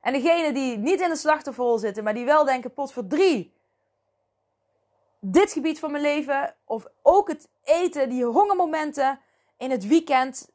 En 0.00 0.12
degenen 0.12 0.54
die 0.54 0.78
niet 0.78 1.00
in 1.00 1.08
de 1.08 1.16
slachtofferrol 1.16 1.78
zitten, 1.78 2.04
maar 2.04 2.14
die 2.14 2.24
wel 2.24 2.44
denken, 2.44 2.72
pot 2.72 2.92
voor 2.92 3.06
drie. 3.06 3.54
Dit 5.18 5.52
gebied 5.52 5.78
van 5.78 5.90
mijn 5.90 6.02
leven, 6.02 6.54
of 6.64 6.86
ook 7.02 7.28
het 7.28 7.48
eten, 7.64 8.08
die 8.08 8.24
hongermomenten 8.24 9.20
in 9.56 9.70
het 9.70 9.86
weekend. 9.86 10.50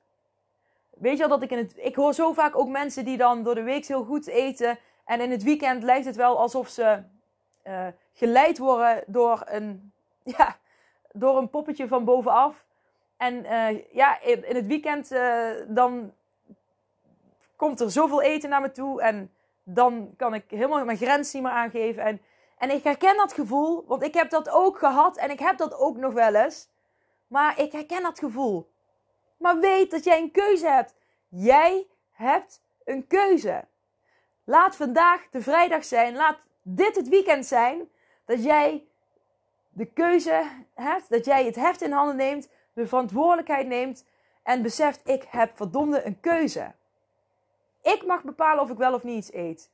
Weet 0.89 1.17
je 1.17 1.23
al 1.23 1.29
dat 1.29 1.41
ik 1.41 1.51
in 1.51 1.57
het. 1.57 1.73
Ik 1.75 1.95
hoor 1.95 2.13
zo 2.13 2.33
vaak 2.33 2.57
ook 2.57 2.69
mensen 2.69 3.05
die 3.05 3.17
dan 3.17 3.43
door 3.43 3.55
de 3.55 3.63
week 3.63 3.85
heel 3.85 4.03
goed 4.03 4.27
eten. 4.27 4.79
En 5.05 5.21
in 5.21 5.31
het 5.31 5.43
weekend 5.43 5.83
lijkt 5.83 6.05
het 6.05 6.15
wel 6.15 6.39
alsof 6.39 6.69
ze 6.69 7.03
uh, 7.63 7.87
geleid 8.13 8.57
worden 8.57 9.03
door 9.07 9.43
een. 9.45 9.93
Ja, 10.37 10.57
door 11.15 11.37
een 11.37 11.49
poppetje 11.49 11.87
van 11.87 12.05
bovenaf. 12.05 12.65
En 13.17 13.33
uh, 13.33 13.93
ja, 13.93 14.21
in, 14.21 14.43
het 14.55 14.67
weekend 14.67 15.11
uh, 15.11 15.49
dan 15.67 16.13
komt 17.55 17.79
er 17.79 17.91
zoveel 17.91 18.21
eten 18.21 18.49
naar 18.49 18.61
me 18.61 18.71
toe. 18.71 19.01
En 19.01 19.33
dan 19.63 20.13
kan 20.17 20.33
ik 20.33 20.43
helemaal 20.47 20.85
mijn 20.85 20.97
grens 20.97 21.33
niet 21.33 21.43
meer 21.43 21.51
aangeven. 21.51 22.03
En, 22.03 22.21
en 22.57 22.69
ik 22.69 22.83
herken 22.83 23.17
dat 23.17 23.33
gevoel, 23.33 23.83
want 23.87 24.03
ik 24.03 24.13
heb 24.13 24.29
dat 24.29 24.49
ook 24.49 24.77
gehad. 24.77 25.17
En 25.17 25.29
ik 25.29 25.39
heb 25.39 25.57
dat 25.57 25.77
ook 25.77 25.97
nog 25.97 26.13
wel 26.13 26.35
eens. 26.35 26.69
Maar 27.27 27.59
ik 27.59 27.71
herken 27.71 28.01
dat 28.01 28.19
gevoel. 28.19 28.69
Maar 29.37 29.59
weet 29.59 29.91
dat 29.91 30.03
jij 30.03 30.19
een 30.19 30.31
keuze 30.31 30.67
hebt. 30.67 30.95
Jij 31.27 31.87
hebt 32.11 32.61
een 32.83 33.07
keuze. 33.07 33.65
Laat 34.43 34.75
vandaag 34.75 35.29
de 35.31 35.41
vrijdag 35.41 35.85
zijn. 35.85 36.15
Laat 36.15 36.37
dit 36.61 36.95
het 36.95 37.09
weekend 37.09 37.45
zijn. 37.45 37.89
Dat 38.25 38.43
jij 38.43 38.87
de 39.75 39.85
keuze 39.85 40.43
hebt. 40.73 41.09
Dat 41.09 41.25
jij 41.25 41.45
het 41.45 41.55
heft 41.55 41.81
in 41.81 41.91
handen 41.91 42.15
neemt. 42.15 42.49
De 42.73 42.87
verantwoordelijkheid 42.87 43.67
neemt. 43.67 44.05
En 44.43 44.61
beseft, 44.61 45.01
ik 45.07 45.25
heb 45.29 45.51
verdomde 45.55 46.05
een 46.05 46.19
keuze. 46.19 46.71
Ik 47.81 48.05
mag 48.05 48.23
bepalen 48.23 48.63
of 48.63 48.69
ik 48.69 48.77
wel 48.77 48.93
of 48.93 49.03
niet 49.03 49.17
iets 49.17 49.33
eet. 49.33 49.69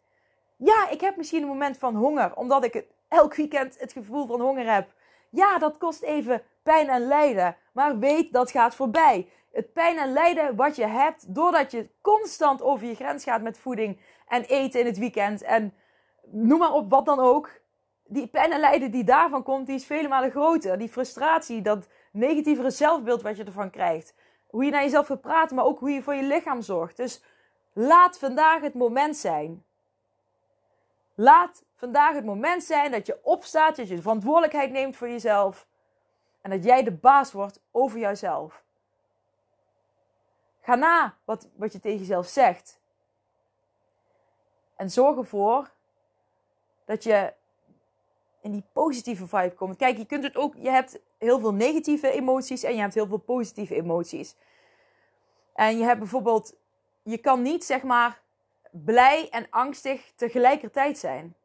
Ja, 0.58 0.90
ik 0.90 1.02
heb 1.02 1.18
misschien 1.18 1.42
een 1.42 1.48
moment 1.48 1.78
van 1.78 1.96
honger, 1.96 2.36
omdat 2.36 2.64
ik 2.64 2.86
elk 3.08 3.36
weekend 3.36 3.80
het 3.80 3.92
gevoel 3.92 4.28
van 4.28 4.42
honger 4.42 4.74
heb. 4.74 4.94
Ja, 5.30 5.58
dat 5.58 5.78
kost 5.78 6.02
even 6.02 6.44
pijn 6.64 6.90
en 6.90 7.08
lijden. 7.08 7.56
Maar 7.72 8.00
weet, 8.00 8.34
dat 8.34 8.52
gaat 8.52 8.76
voorbij. 8.76 9.30
Het 9.52 9.74
pijn 9.74 9.98
en 9.98 10.14
lijden 10.14 10.56
wat 10.56 10.76
je 10.76 10.86
hebt, 10.86 11.36
doordat 11.36 11.72
je 11.72 11.90
constant 12.02 12.62
over 12.62 12.88
je 12.88 12.96
grens 12.96 13.24
gaat 13.24 13.42
met 13.42 13.60
voeding 13.60 14.00
en 14.28 14.44
eten 14.44 14.80
in 14.80 14.86
het 14.86 14.98
weekend. 14.98 15.42
En 15.42 15.74
noem 16.26 16.60
maar 16.60 16.74
op 16.74 16.90
wat 16.90 17.06
dan 17.06 17.20
ook. 17.20 17.61
Die 18.14 18.28
pijn 18.28 18.52
en 18.52 18.60
lijden 18.60 18.92
die 18.92 19.04
daarvan 19.04 19.44
komt, 19.44 19.66
die 19.66 19.76
is 19.76 19.86
vele 19.86 20.08
malen 20.08 20.32
groter. 20.32 20.78
Die 20.78 20.90
frustratie, 20.90 21.62
dat 21.62 21.88
negatievere 22.12 22.70
zelfbeeld 22.70 23.22
wat 23.22 23.38
je 23.38 23.44
ervan 23.44 23.70
krijgt. 23.70 24.14
Hoe 24.48 24.66
je 24.66 24.72
naar 24.72 24.84
jezelf 24.84 25.08
gaat 25.08 25.22
praten, 25.22 25.56
maar 25.56 25.66
ook 25.66 25.80
hoe 25.80 25.92
je 25.92 26.04
voor 26.04 26.16
je 26.16 26.24
lichaam 26.24 26.62
zorgt. 26.62 26.98
Dus 26.98 27.22
Laat 27.74 28.18
vandaag 28.18 28.62
het 28.62 28.74
moment 28.74 29.18
zijn. 29.18 29.66
Laat 31.16 31.66
vandaag 31.76 32.16
het 32.16 32.26
moment 32.26 32.64
zijn 32.64 32.92
dat 32.92 33.06
je 33.06 33.20
opstaat, 33.24 33.76
dat 33.76 33.88
je 33.88 33.96
de 33.96 34.02
verantwoordelijkheid 34.02 34.72
neemt 34.72 34.96
voor 34.96 35.10
jezelf. 35.10 35.68
En 36.42 36.50
dat 36.50 36.64
jij 36.64 36.84
de 36.84 36.92
baas 36.92 37.32
wordt 37.32 37.62
over 37.72 38.00
jouzelf. 38.00 38.64
Ga 40.62 40.76
na 40.76 41.18
wat, 41.26 41.50
wat 41.56 41.72
je 41.72 41.80
tegen 41.80 42.00
jezelf 42.00 42.28
zegt. 42.28 42.80
En 44.76 44.90
zorg 44.90 45.18
ervoor 45.18 45.72
dat 46.86 47.04
je 47.04 47.34
in 48.42 48.52
die 48.52 48.64
positieve 48.74 49.28
vibe 49.28 49.54
komt. 49.54 49.78
Kijk, 49.78 49.98
je 49.98 50.06
kunt 50.06 50.24
het 50.24 50.36
ook, 50.36 50.56
je 50.56 50.70
hebt 50.70 51.00
heel 51.18 51.40
veel 51.40 51.54
negatieve 51.54 52.12
emoties 52.12 52.64
en 52.64 52.76
je 52.76 52.82
hebt 52.82 52.94
heel 52.94 53.08
veel 53.08 53.18
positieve 53.18 53.76
emoties. 53.76 54.36
En 55.54 55.78
je 55.78 55.84
hebt 55.84 56.00
bijvoorbeeld 56.00 56.56
je 57.04 57.18
kan 57.18 57.42
niet 57.42 57.64
zeg 57.64 57.84
maar 57.84 58.22
blij 58.72 59.30
en 59.30 59.48
angstig 59.50 60.12
tegelijkertijd 60.16 60.98
zijn. 60.98 61.36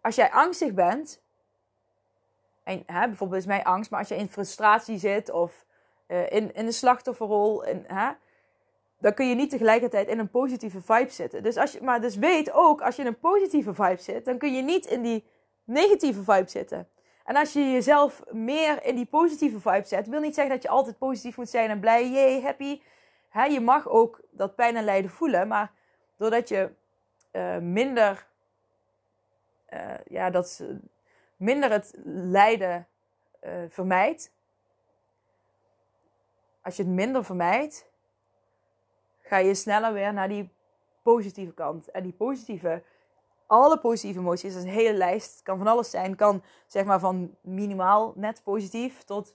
Als 0.00 0.14
jij 0.14 0.30
angstig 0.30 0.74
bent, 0.74 1.22
en 2.62 2.82
hè, 2.86 3.06
bijvoorbeeld 3.06 3.40
is 3.40 3.46
mij 3.46 3.64
angst, 3.64 3.90
maar 3.90 3.98
als 3.98 4.08
je 4.08 4.16
in 4.16 4.28
frustratie 4.28 4.98
zit 4.98 5.30
of 5.30 5.64
uh, 6.06 6.30
in, 6.30 6.54
in 6.54 6.64
de 6.64 6.72
slachtofferrol, 6.72 7.64
in, 7.64 7.84
hè, 7.86 8.12
dan 9.02 9.14
kun 9.14 9.28
je 9.28 9.34
niet 9.34 9.50
tegelijkertijd 9.50 10.08
in 10.08 10.18
een 10.18 10.30
positieve 10.30 10.80
vibe 10.80 11.10
zitten. 11.10 11.42
Dus 11.42 11.56
als 11.56 11.72
je, 11.72 11.82
maar 11.82 12.00
dus 12.00 12.16
weet 12.16 12.52
ook, 12.52 12.82
als 12.82 12.96
je 12.96 13.02
in 13.02 13.08
een 13.08 13.18
positieve 13.18 13.74
vibe 13.74 14.02
zit, 14.02 14.24
dan 14.24 14.38
kun 14.38 14.54
je 14.54 14.62
niet 14.62 14.86
in 14.86 15.02
die 15.02 15.24
negatieve 15.64 16.22
vibe 16.22 16.50
zitten. 16.50 16.88
En 17.24 17.36
als 17.36 17.52
je 17.52 17.70
jezelf 17.70 18.22
meer 18.30 18.84
in 18.84 18.94
die 18.94 19.06
positieve 19.06 19.60
vibe 19.60 19.86
zet, 19.86 20.08
wil 20.08 20.20
niet 20.20 20.34
zeggen 20.34 20.54
dat 20.54 20.62
je 20.62 20.68
altijd 20.68 20.98
positief 20.98 21.36
moet 21.36 21.48
zijn 21.48 21.70
en 21.70 21.80
blij, 21.80 22.10
yay, 22.10 22.40
happy 22.42 22.80
je 23.50 23.60
mag 23.60 23.88
ook 23.88 24.20
dat 24.30 24.54
pijn 24.54 24.76
en 24.76 24.84
lijden 24.84 25.10
voelen, 25.10 25.48
maar 25.48 25.72
doordat 26.16 26.48
je 26.48 26.70
uh, 27.32 27.58
minder, 27.58 28.26
uh, 29.70 29.94
ja, 30.04 30.30
dat, 30.30 30.64
minder 31.36 31.70
het 31.70 31.92
lijden 32.04 32.86
uh, 33.44 33.52
vermijdt, 33.68 34.32
als 36.62 36.76
je 36.76 36.82
het 36.82 36.92
minder 36.92 37.24
vermijdt, 37.24 37.90
ga 39.32 39.38
je 39.38 39.54
sneller 39.54 39.92
weer 39.92 40.12
naar 40.12 40.28
die 40.28 40.52
positieve 41.02 41.52
kant. 41.52 41.90
En 41.90 42.02
die 42.02 42.12
positieve, 42.12 42.82
alle 43.46 43.78
positieve 43.78 44.18
emoties, 44.18 44.52
dat 44.54 44.62
is 44.62 44.68
een 44.68 44.74
hele 44.74 44.96
lijst, 44.96 45.40
kan 45.42 45.58
van 45.58 45.66
alles 45.66 45.90
zijn. 45.90 46.16
kan 46.16 46.42
zeg 46.66 46.84
maar 46.84 47.00
van 47.00 47.34
minimaal 47.40 48.12
net 48.16 48.40
positief 48.44 49.02
tot 49.02 49.34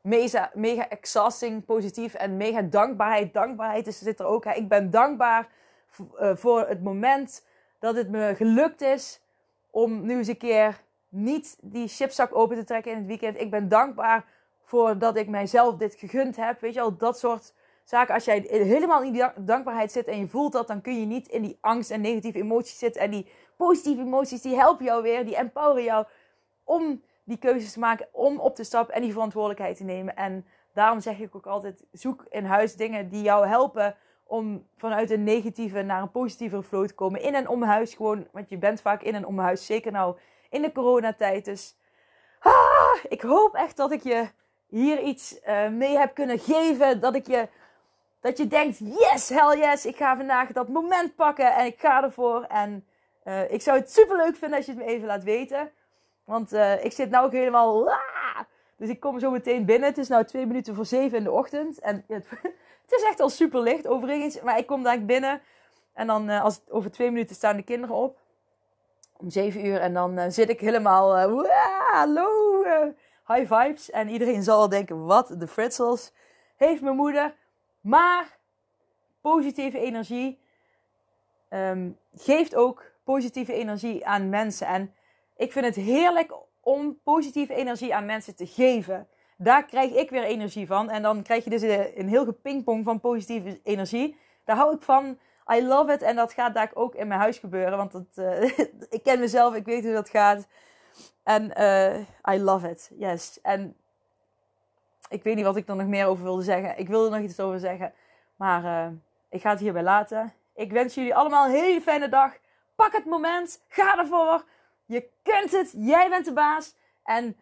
mega, 0.00 0.50
mega 0.54 0.88
exhausting 0.88 1.64
positief 1.64 2.14
en 2.14 2.36
mega 2.36 2.62
dankbaarheid. 2.62 3.34
Dankbaarheid 3.34 3.86
is, 3.86 3.98
zit 3.98 4.20
er 4.20 4.26
ook. 4.26 4.46
Ik 4.46 4.68
ben 4.68 4.90
dankbaar 4.90 5.48
uh, 6.20 6.36
voor 6.36 6.68
het 6.68 6.82
moment 6.82 7.46
dat 7.78 7.94
het 7.94 8.10
me 8.10 8.34
gelukt 8.36 8.80
is 8.80 9.20
om 9.70 10.06
nu 10.06 10.16
eens 10.16 10.28
een 10.28 10.36
keer 10.36 10.82
niet 11.08 11.56
die 11.60 11.88
chipzak 11.88 12.34
open 12.34 12.56
te 12.56 12.64
trekken 12.64 12.92
in 12.92 12.98
het 12.98 13.06
weekend. 13.06 13.40
Ik 13.40 13.50
ben 13.50 13.68
dankbaar 13.68 14.24
voor 14.62 14.98
dat 14.98 15.16
ik 15.16 15.28
mijzelf 15.28 15.76
dit 15.76 15.94
gegund 15.94 16.36
heb. 16.36 16.60
Weet 16.60 16.74
je 16.74 16.80
al, 16.80 16.96
dat 16.96 17.18
soort 17.18 17.52
zaken. 17.84 18.14
Als 18.14 18.24
jij 18.24 18.46
helemaal 18.48 19.02
in 19.02 19.12
die 19.12 19.24
dankbaarheid 19.36 19.92
zit 19.92 20.06
en 20.06 20.18
je 20.18 20.28
voelt 20.28 20.52
dat, 20.52 20.66
dan 20.66 20.80
kun 20.80 21.00
je 21.00 21.06
niet 21.06 21.28
in 21.28 21.42
die 21.42 21.58
angst 21.60 21.90
en 21.90 22.00
negatieve 22.00 22.38
emoties 22.38 22.78
zitten. 22.78 23.02
En 23.02 23.10
die 23.10 23.26
positieve 23.56 24.02
emoties, 24.02 24.42
die 24.42 24.56
helpen 24.56 24.84
jou 24.84 25.02
weer, 25.02 25.24
die 25.24 25.36
empoweren 25.36 25.84
jou 25.84 26.06
om 26.64 27.02
die 27.24 27.38
keuzes 27.38 27.72
te 27.72 27.78
maken 27.78 28.08
om 28.12 28.38
op 28.38 28.54
te 28.54 28.64
stappen 28.64 28.94
en 28.94 29.02
die 29.02 29.12
verantwoordelijkheid 29.12 29.76
te 29.76 29.84
nemen. 29.84 30.16
En 30.16 30.46
daarom 30.72 31.00
zeg 31.00 31.18
ik 31.18 31.34
ook 31.34 31.46
altijd: 31.46 31.84
zoek 31.92 32.26
in 32.28 32.44
huis 32.44 32.76
dingen 32.76 33.08
die 33.08 33.22
jou 33.22 33.46
helpen 33.46 33.96
om 34.24 34.66
vanuit 34.76 35.10
een 35.10 35.24
negatieve 35.24 35.82
naar 35.82 36.02
een 36.02 36.10
positieve 36.10 36.62
flow 36.62 36.86
te 36.86 36.94
komen. 36.94 37.22
In 37.22 37.34
en 37.34 37.48
om 37.48 37.62
huis 37.62 37.94
gewoon, 37.94 38.26
want 38.30 38.48
je 38.48 38.58
bent 38.58 38.80
vaak 38.80 39.02
in 39.02 39.14
en 39.14 39.26
om 39.26 39.38
huis. 39.38 39.66
Zeker 39.66 39.92
nou 39.92 40.16
in 40.50 40.62
de 40.62 40.72
coronatijd. 40.72 41.44
Dus 41.44 41.76
ah, 42.40 43.04
ik 43.08 43.22
hoop 43.22 43.54
echt 43.54 43.76
dat 43.76 43.92
ik 43.92 44.02
je 44.02 44.28
hier 44.66 45.00
iets 45.00 45.40
uh, 45.46 45.68
mee 45.68 45.98
heb 45.98 46.14
kunnen 46.14 46.38
geven. 46.38 47.00
Dat 47.00 47.14
ik 47.14 47.26
je, 47.26 47.48
dat 48.22 48.38
je 48.38 48.46
denkt, 48.46 48.78
yes, 48.78 49.28
hell 49.28 49.58
yes, 49.58 49.86
ik 49.86 49.96
ga 49.96 50.16
vandaag 50.16 50.52
dat 50.52 50.68
moment 50.68 51.14
pakken 51.14 51.54
en 51.54 51.66
ik 51.66 51.80
ga 51.80 52.02
ervoor. 52.02 52.42
En 52.42 52.86
uh, 53.24 53.52
ik 53.52 53.62
zou 53.62 53.78
het 53.78 53.92
super 53.92 54.16
leuk 54.16 54.36
vinden 54.36 54.56
als 54.56 54.66
je 54.66 54.72
het 54.72 54.80
me 54.80 54.86
even 54.86 55.06
laat 55.06 55.24
weten. 55.24 55.70
Want 56.24 56.52
uh, 56.52 56.84
ik 56.84 56.92
zit 56.92 57.10
nou 57.10 57.26
ook 57.26 57.32
helemaal... 57.32 57.88
Ah, 57.88 58.40
dus 58.76 58.88
ik 58.88 59.00
kom 59.00 59.18
zo 59.18 59.30
meteen 59.30 59.64
binnen. 59.64 59.88
Het 59.88 59.98
is 59.98 60.08
nu 60.08 60.24
twee 60.24 60.46
minuten 60.46 60.74
voor 60.74 60.86
zeven 60.86 61.18
in 61.18 61.24
de 61.24 61.30
ochtend. 61.30 61.78
En 61.78 62.04
het, 62.08 62.26
het 62.82 62.92
is 62.92 63.02
echt 63.02 63.20
al 63.20 63.28
super 63.28 63.60
licht 63.60 63.86
overigens. 63.86 64.40
Maar 64.40 64.58
ik 64.58 64.66
kom 64.66 64.82
daar 64.82 65.04
binnen. 65.04 65.40
En 65.92 66.06
dan 66.06 66.28
als, 66.28 66.60
over 66.68 66.90
twee 66.90 67.10
minuten 67.10 67.36
staan 67.36 67.56
de 67.56 67.62
kinderen 67.62 67.96
op. 67.96 68.18
Om 69.16 69.30
zeven 69.30 69.66
uur. 69.66 69.80
En 69.80 69.94
dan 69.94 70.32
zit 70.32 70.48
ik 70.48 70.60
helemaal... 70.60 71.18
Hallo! 71.92 72.62
high 73.26 73.54
vibes. 73.54 73.90
En 73.90 74.08
iedereen 74.08 74.42
zal 74.42 74.68
denken, 74.68 75.04
wat 75.04 75.34
de 75.38 75.46
fritzels 75.46 76.12
heeft 76.56 76.82
mijn 76.82 76.96
moeder. 76.96 77.34
Maar 77.82 78.38
positieve 79.20 79.78
energie 79.78 80.40
um, 81.50 81.98
geeft 82.14 82.54
ook 82.54 82.84
positieve 83.04 83.52
energie 83.52 84.06
aan 84.06 84.28
mensen. 84.28 84.66
En 84.66 84.94
ik 85.36 85.52
vind 85.52 85.64
het 85.64 85.74
heerlijk 85.74 86.34
om 86.60 87.00
positieve 87.02 87.54
energie 87.54 87.94
aan 87.94 88.06
mensen 88.06 88.36
te 88.36 88.46
geven. 88.46 89.08
Daar 89.36 89.64
krijg 89.64 89.90
ik 89.90 90.10
weer 90.10 90.22
energie 90.22 90.66
van. 90.66 90.90
En 90.90 91.02
dan 91.02 91.22
krijg 91.22 91.44
je 91.44 91.50
dus 91.50 91.62
een 91.62 92.08
heel 92.08 92.24
gepingpong 92.24 92.84
van 92.84 93.00
positieve 93.00 93.60
energie. 93.62 94.16
Daar 94.44 94.56
hou 94.56 94.74
ik 94.74 94.82
van. 94.82 95.18
I 95.52 95.66
love 95.66 95.92
it. 95.92 96.02
En 96.02 96.16
dat 96.16 96.32
gaat 96.32 96.54
daar 96.54 96.70
ook 96.74 96.94
in 96.94 97.08
mijn 97.08 97.20
huis 97.20 97.38
gebeuren. 97.38 97.76
Want 97.76 97.94
uh, 98.14 98.42
ik 98.96 99.00
ken 99.02 99.20
mezelf, 99.20 99.54
ik 99.54 99.64
weet 99.64 99.84
hoe 99.84 99.92
dat 99.92 100.08
gaat. 100.08 100.46
En 101.22 101.52
uh, 101.58 102.34
I 102.34 102.42
love 102.42 102.70
it. 102.70 102.90
Yes. 102.96 103.40
En 103.40 103.76
ik 105.08 105.22
weet 105.22 105.34
niet 105.36 105.44
wat 105.44 105.56
ik 105.56 105.68
er 105.68 105.76
nog 105.76 105.86
meer 105.86 106.06
over 106.06 106.24
wilde 106.24 106.42
zeggen. 106.42 106.78
Ik 106.78 106.88
wilde 106.88 107.16
nog 107.16 107.24
iets 107.24 107.40
over 107.40 107.58
zeggen. 107.58 107.92
Maar 108.36 108.64
uh, 108.64 108.96
ik 109.28 109.40
ga 109.40 109.50
het 109.50 109.60
hierbij 109.60 109.82
laten. 109.82 110.32
Ik 110.54 110.72
wens 110.72 110.94
jullie 110.94 111.14
allemaal 111.14 111.44
een 111.44 111.50
hele 111.50 111.80
fijne 111.80 112.08
dag. 112.08 112.32
Pak 112.74 112.92
het 112.92 113.04
moment. 113.04 113.62
Ga 113.68 113.98
ervoor. 113.98 114.44
Je 114.84 115.08
kunt 115.22 115.50
het. 115.50 115.74
Jij 115.76 116.08
bent 116.08 116.24
de 116.24 116.32
baas. 116.32 116.74
En 117.04 117.36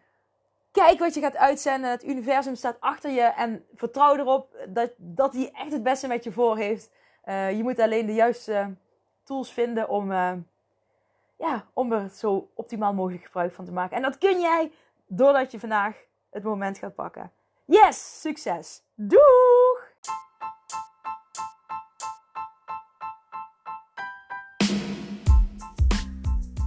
kijk 0.73 0.99
wat 0.99 1.15
je 1.15 1.21
gaat 1.21 1.37
uitzenden. 1.37 1.91
Het 1.91 2.05
universum 2.05 2.55
staat 2.55 2.81
achter 2.81 3.11
je. 3.11 3.23
En 3.23 3.67
vertrouw 3.75 4.17
erop 4.17 4.57
dat, 4.69 4.91
dat 4.97 5.33
hij 5.33 5.51
echt 5.53 5.73
het 5.73 5.83
beste 5.83 6.09
met 6.09 6.25
je 6.25 6.33
voor 6.33 6.57
heeft. 6.57 6.91
Uh, 7.25 7.57
je 7.57 7.63
moet 7.63 7.79
alleen 7.79 8.07
de 8.07 8.15
juiste 8.15 8.75
tools 9.25 9.53
vinden 9.53 9.89
om 9.89 10.13
ja, 11.41 11.65
om 11.73 11.93
er 11.93 12.09
zo 12.09 12.51
optimaal 12.55 12.95
mogelijk 12.95 13.25
gebruik 13.25 13.53
van 13.53 13.65
te 13.65 13.73
maken. 13.73 13.97
En 13.97 14.03
dat 14.03 14.19
kun 14.19 14.41
jij 14.41 14.73
doordat 15.07 15.51
je 15.53 15.61
vandaag 15.61 15.97
het 16.31 16.43
moment 16.43 16.79
gaat 16.79 16.95
pakken. 16.95 17.33
Yes, 17.71 18.21
succes. 18.21 18.83
Doeg! 18.97 19.89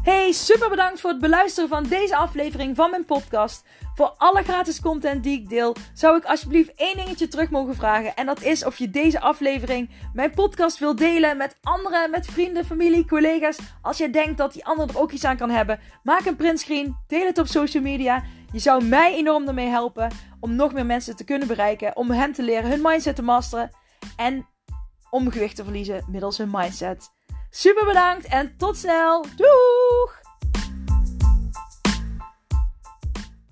Hey, 0.04 0.32
super 0.32 0.70
bedankt 0.70 1.02
voor 1.02 1.10
het 1.10 1.20
beluisteren 1.20 1.70
van 1.70 1.84
deze 1.84 2.16
aflevering 2.16 2.76
van 2.76 2.89
mijn 2.89 3.06
podcast. 3.06 3.66
Voor 3.96 4.13
alle 4.18 4.44
gratis 4.44 4.82
content 4.82 5.24
die 5.24 5.39
ik 5.39 5.50
deel, 5.50 5.76
zou 5.94 6.18
ik 6.18 6.26
alsjeblieft 6.26 6.74
één 6.76 6.98
dingetje 6.98 7.28
terug 7.28 7.50
mogen 7.50 7.76
vragen. 7.76 8.16
En 8.16 8.26
dat 8.26 8.42
is 8.42 8.66
of 8.66 8.78
je 8.78 8.89
deze 8.89 9.20
aflevering, 9.20 9.89
mijn 10.13 10.32
podcast, 10.32 10.80
wil 10.80 10.96
delen 10.96 11.38
met 11.38 11.58
anderen, 11.62 12.12
met 12.12 12.26
vrienden, 12.26 12.66
familie, 12.66 13.06
collega's. 13.06 13.58
Als 13.82 13.98
jij 13.98 14.12
denkt 14.12 14.38
dat 14.38 14.54
die 14.54 14.66
ander 14.66 14.89
er 14.89 15.00
ook 15.00 15.12
iets 15.12 15.26
aan 15.26 15.38
kan 15.38 15.50
hebben, 15.50 15.80
maak 16.04 16.26
een 16.26 16.36
printscreen, 16.36 16.98
deel 17.08 17.26
het 17.26 17.38
op 17.38 17.48
social 17.48 17.84
media. 17.84 18.24
Je 18.54 18.60
zou 18.60 18.84
mij 18.84 19.16
enorm 19.16 19.48
ermee 19.48 19.68
helpen 19.68 20.12
om 20.39 20.56
nog 20.56 20.74
meer 20.74 20.86
mensen 20.86 21.16
te 21.16 21.24
kunnen 21.24 21.48
bereiken, 21.48 21.96
om 21.96 22.12
hen 22.12 22.34
te 22.34 22.44
leren 22.44 22.70
hun 22.70 22.82
mindset 22.82 23.16
te 23.16 23.22
masteren 23.22 23.70
en 24.16 24.48
om 25.10 25.32
gewicht 25.32 25.56
te 25.56 25.63
verliezen 25.63 26.06
middels 26.08 26.38
hun 26.38 26.52
mindset. 26.52 27.10
Super 27.50 27.86
bedankt 27.86 28.26
en 28.26 28.58
tot 28.58 28.78
snel. 28.78 29.26
Doei! 29.36 30.22